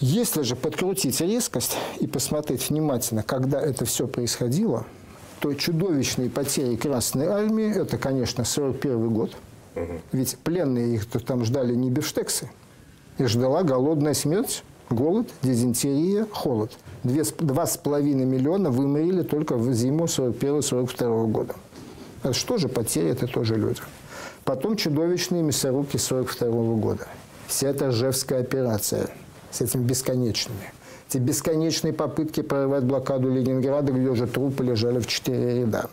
[0.00, 4.84] Если же подкрутить резкость и посмотреть внимательно, когда это все происходило,
[5.40, 9.34] то чудовищные потери Красной Армии, это, конечно, 41 год.
[9.74, 9.84] Угу.
[10.12, 12.50] Ведь пленные их там ждали не бифштексы.
[13.16, 16.72] Их ждала голодная смерть Голод, дизентерия, холод.
[17.02, 21.54] Два с половиной миллиона вымерили только в зиму 41-42 года.
[22.22, 23.80] Это что же потери, это тоже люди.
[24.44, 27.08] Потом чудовищные мясорубки 42 года.
[27.48, 29.08] Вся эта Ржевская операция
[29.50, 30.72] с этими бесконечными.
[31.08, 35.90] Эти бесконечные попытки прорвать блокаду Ленинграда, где уже трупы лежали в четыре ряда.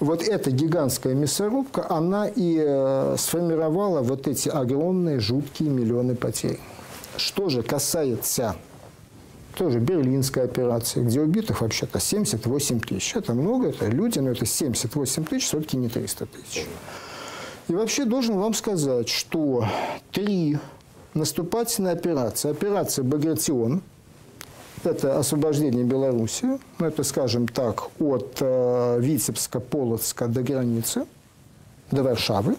[0.00, 6.58] Вот эта гигантская мясорубка, она и э, сформировала вот эти огромные, жуткие миллионы потерь.
[7.20, 8.56] Что же касается
[9.54, 13.14] тоже Берлинской операции, где убитых вообще-то 78 тысяч.
[13.14, 16.66] Это много, это люди, но это 78 тысяч, все-таки не 300 тысяч.
[17.68, 19.66] И вообще должен вам сказать, что
[20.12, 20.58] три
[21.12, 22.50] наступательные операции.
[22.50, 23.82] Операция «Багратион»–
[24.84, 31.04] это освобождение Беларуси, ну, это, скажем так, от э, Витебска, Полоцка до границы,
[31.90, 32.56] до Варшавы.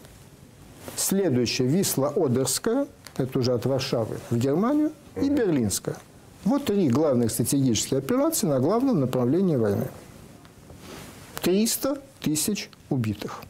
[0.96, 2.88] Следующая– Висла-Одерская–
[3.18, 5.98] это уже от Варшавы в Германию, и Берлинская.
[6.44, 9.88] Вот три главных стратегические операции на главном направлении войны.
[11.42, 13.44] 300 тысяч убитых.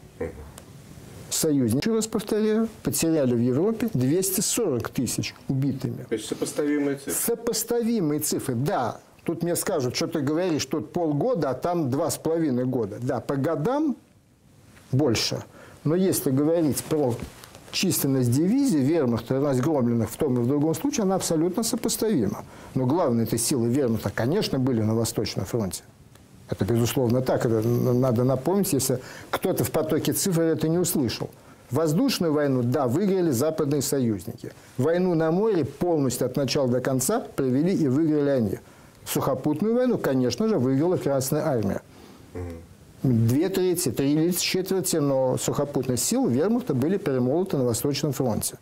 [1.29, 6.03] Союзники, еще раз повторяю, потеряли в Европе 240 тысяч убитыми.
[6.09, 7.13] То есть сопоставимые цифры?
[7.13, 8.99] Сопоставимые цифры, да.
[9.23, 12.97] Тут мне скажут, что ты говоришь, тут полгода, а там два с половиной года.
[13.01, 13.95] Да, по годам
[14.91, 15.43] больше.
[15.85, 17.15] Но если говорить про
[17.71, 22.43] численность дивизий вермахта разгромленных в том и в другом случае, она абсолютно сопоставима.
[22.75, 25.83] Но главные этой силы вермахта, конечно, были на Восточном фронте.
[26.49, 27.45] Это, безусловно, так.
[27.45, 28.99] Это надо напомнить, если
[29.29, 31.29] кто-то в потоке цифр это не услышал.
[31.69, 34.51] Воздушную войну, да, выиграли западные союзники.
[34.77, 38.59] Войну на море полностью от начала до конца провели и выиграли они.
[39.05, 41.81] Сухопутную войну, конечно же, выиграла Красная Армия
[43.03, 48.57] две трети, три четверти, но сухопутных сил вермахта были перемолоты на Восточном фронте.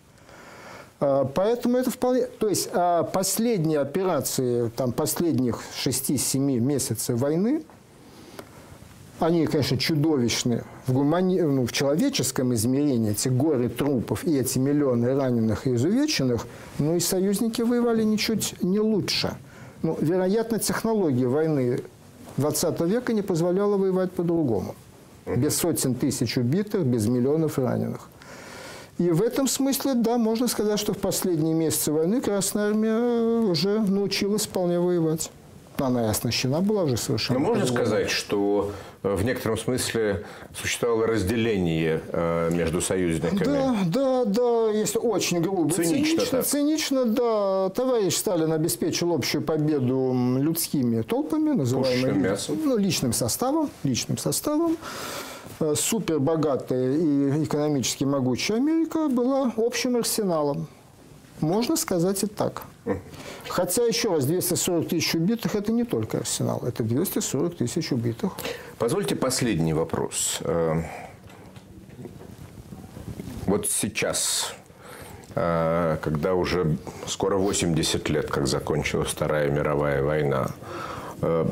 [1.00, 2.26] А, поэтому это вполне...
[2.26, 7.64] То есть а, последние операции, там, последних 6-7 месяцев войны,
[9.20, 11.42] они, конечно, чудовищны в, гумани...
[11.42, 17.00] ну, в человеческом измерении, эти горы трупов и эти миллионы раненых и изувеченных, но и
[17.00, 19.34] союзники воевали ничуть не лучше.
[19.82, 21.82] Ну, вероятно, технологии войны
[22.40, 24.76] 20 века не позволяло воевать по-другому.
[25.26, 28.10] Без сотен тысяч убитых, без миллионов раненых.
[28.98, 32.98] И в этом смысле, да, можно сказать, что в последние месяцы войны Красная Армия
[33.50, 35.32] уже научилась вполне воевать.
[35.88, 37.40] Она и оснащена была уже совершенно.
[37.40, 38.72] Но можно сказать, что
[39.04, 40.26] э, в некотором смысле
[40.56, 43.44] существовало разделение э, между союзниками?
[43.44, 45.74] Да, да, да, если очень грубо.
[45.74, 47.70] Цинично, цинично, цинично, да.
[47.70, 54.78] Товарищ Сталин обеспечил общую победу людскими толпами, называемыми ну, личным составом, личным составом.
[55.60, 60.68] Э, супербогатая и экономически могучая Америка была общим арсеналом.
[61.42, 62.64] Можно сказать и так.
[63.48, 68.34] Хотя, еще раз, 240 тысяч убитых– это не только арсенал, это 240 тысяч убитых.
[68.78, 70.40] Позвольте последний вопрос.
[70.42, 70.82] Э,
[73.46, 74.54] вот сейчас,
[75.36, 76.78] э, когда уже
[77.08, 80.52] скоро 80 лет, как закончилась Вторая мировая война,
[81.22, 81.48] э,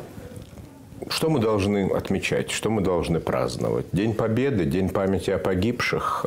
[1.08, 3.86] что мы должны отмечать, что мы должны праздновать?
[3.92, 6.24] День Победы, День памяти о погибших.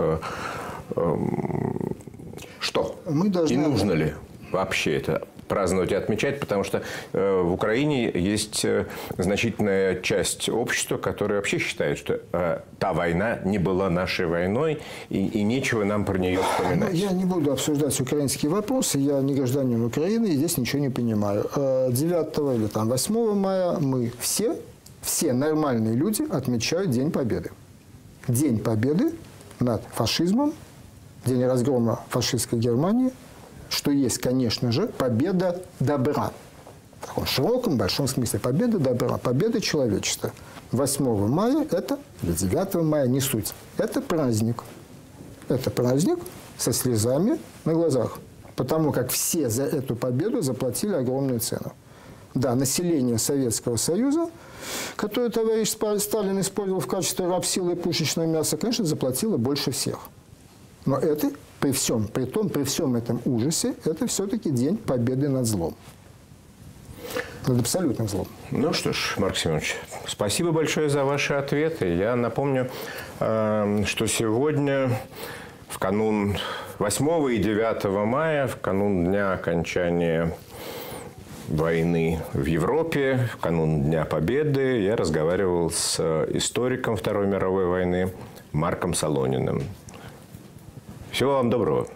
[3.05, 3.53] Мы должны...
[3.53, 4.13] И нужно ли
[4.51, 6.81] вообще это праздновать и отмечать, потому что
[7.11, 8.85] э, в Украине есть э,
[9.17, 14.79] значительная часть общества, которая вообще считает, что э, та война не была нашей войной,
[15.09, 16.93] и, и нечего нам про нее вспоминать.
[16.93, 21.49] Я не буду обсуждать украинские вопросы, я не гражданин Украины, и здесь ничего не понимаю.
[21.53, 24.55] 9 или там 8 мая мы все,
[25.01, 27.51] все нормальные люди отмечают День Победы.
[28.29, 29.11] День Победы
[29.59, 30.53] над фашизмом,
[31.25, 33.11] день разгрома фашистской Германии–
[33.71, 36.31] что есть, конечно же, победа добра.
[36.99, 38.39] В таком широком, большом смысле.
[38.39, 40.31] Победа добра, победа человечества.
[40.71, 43.53] 8 мая это, или 9 мая, не суть.
[43.77, 44.63] Это праздник.
[45.47, 46.19] Это праздник
[46.57, 48.19] со слезами на глазах.
[48.55, 51.73] Потому как все за эту победу заплатили огромную цену.
[52.33, 54.29] Да, население Советского Союза,
[54.95, 59.99] которое товарищ Сталин использовал в качестве рабсилы и пушечного мяса, конечно, заплатило больше всех.
[60.85, 65.45] Но это при всем, при том, при всем этом ужасе, это все-таки день победы над
[65.45, 65.75] злом.
[67.47, 68.27] Над абсолютным злом.
[68.51, 69.75] Ну что ж, Марк Семенович,
[70.07, 71.95] спасибо большое за ваши ответы.
[71.95, 72.69] Я напомню,
[73.19, 74.89] э, что сегодня,
[75.69, 76.37] в канун
[76.79, 80.35] 8 и 9 мая, в канун дня окончания
[81.47, 85.99] войны в Европе, в канун Дня Победы, я разговаривал с
[86.33, 88.09] историком Второй мировой войны
[88.51, 89.63] Марком Солониным.
[91.11, 91.87] Всего вам доброго.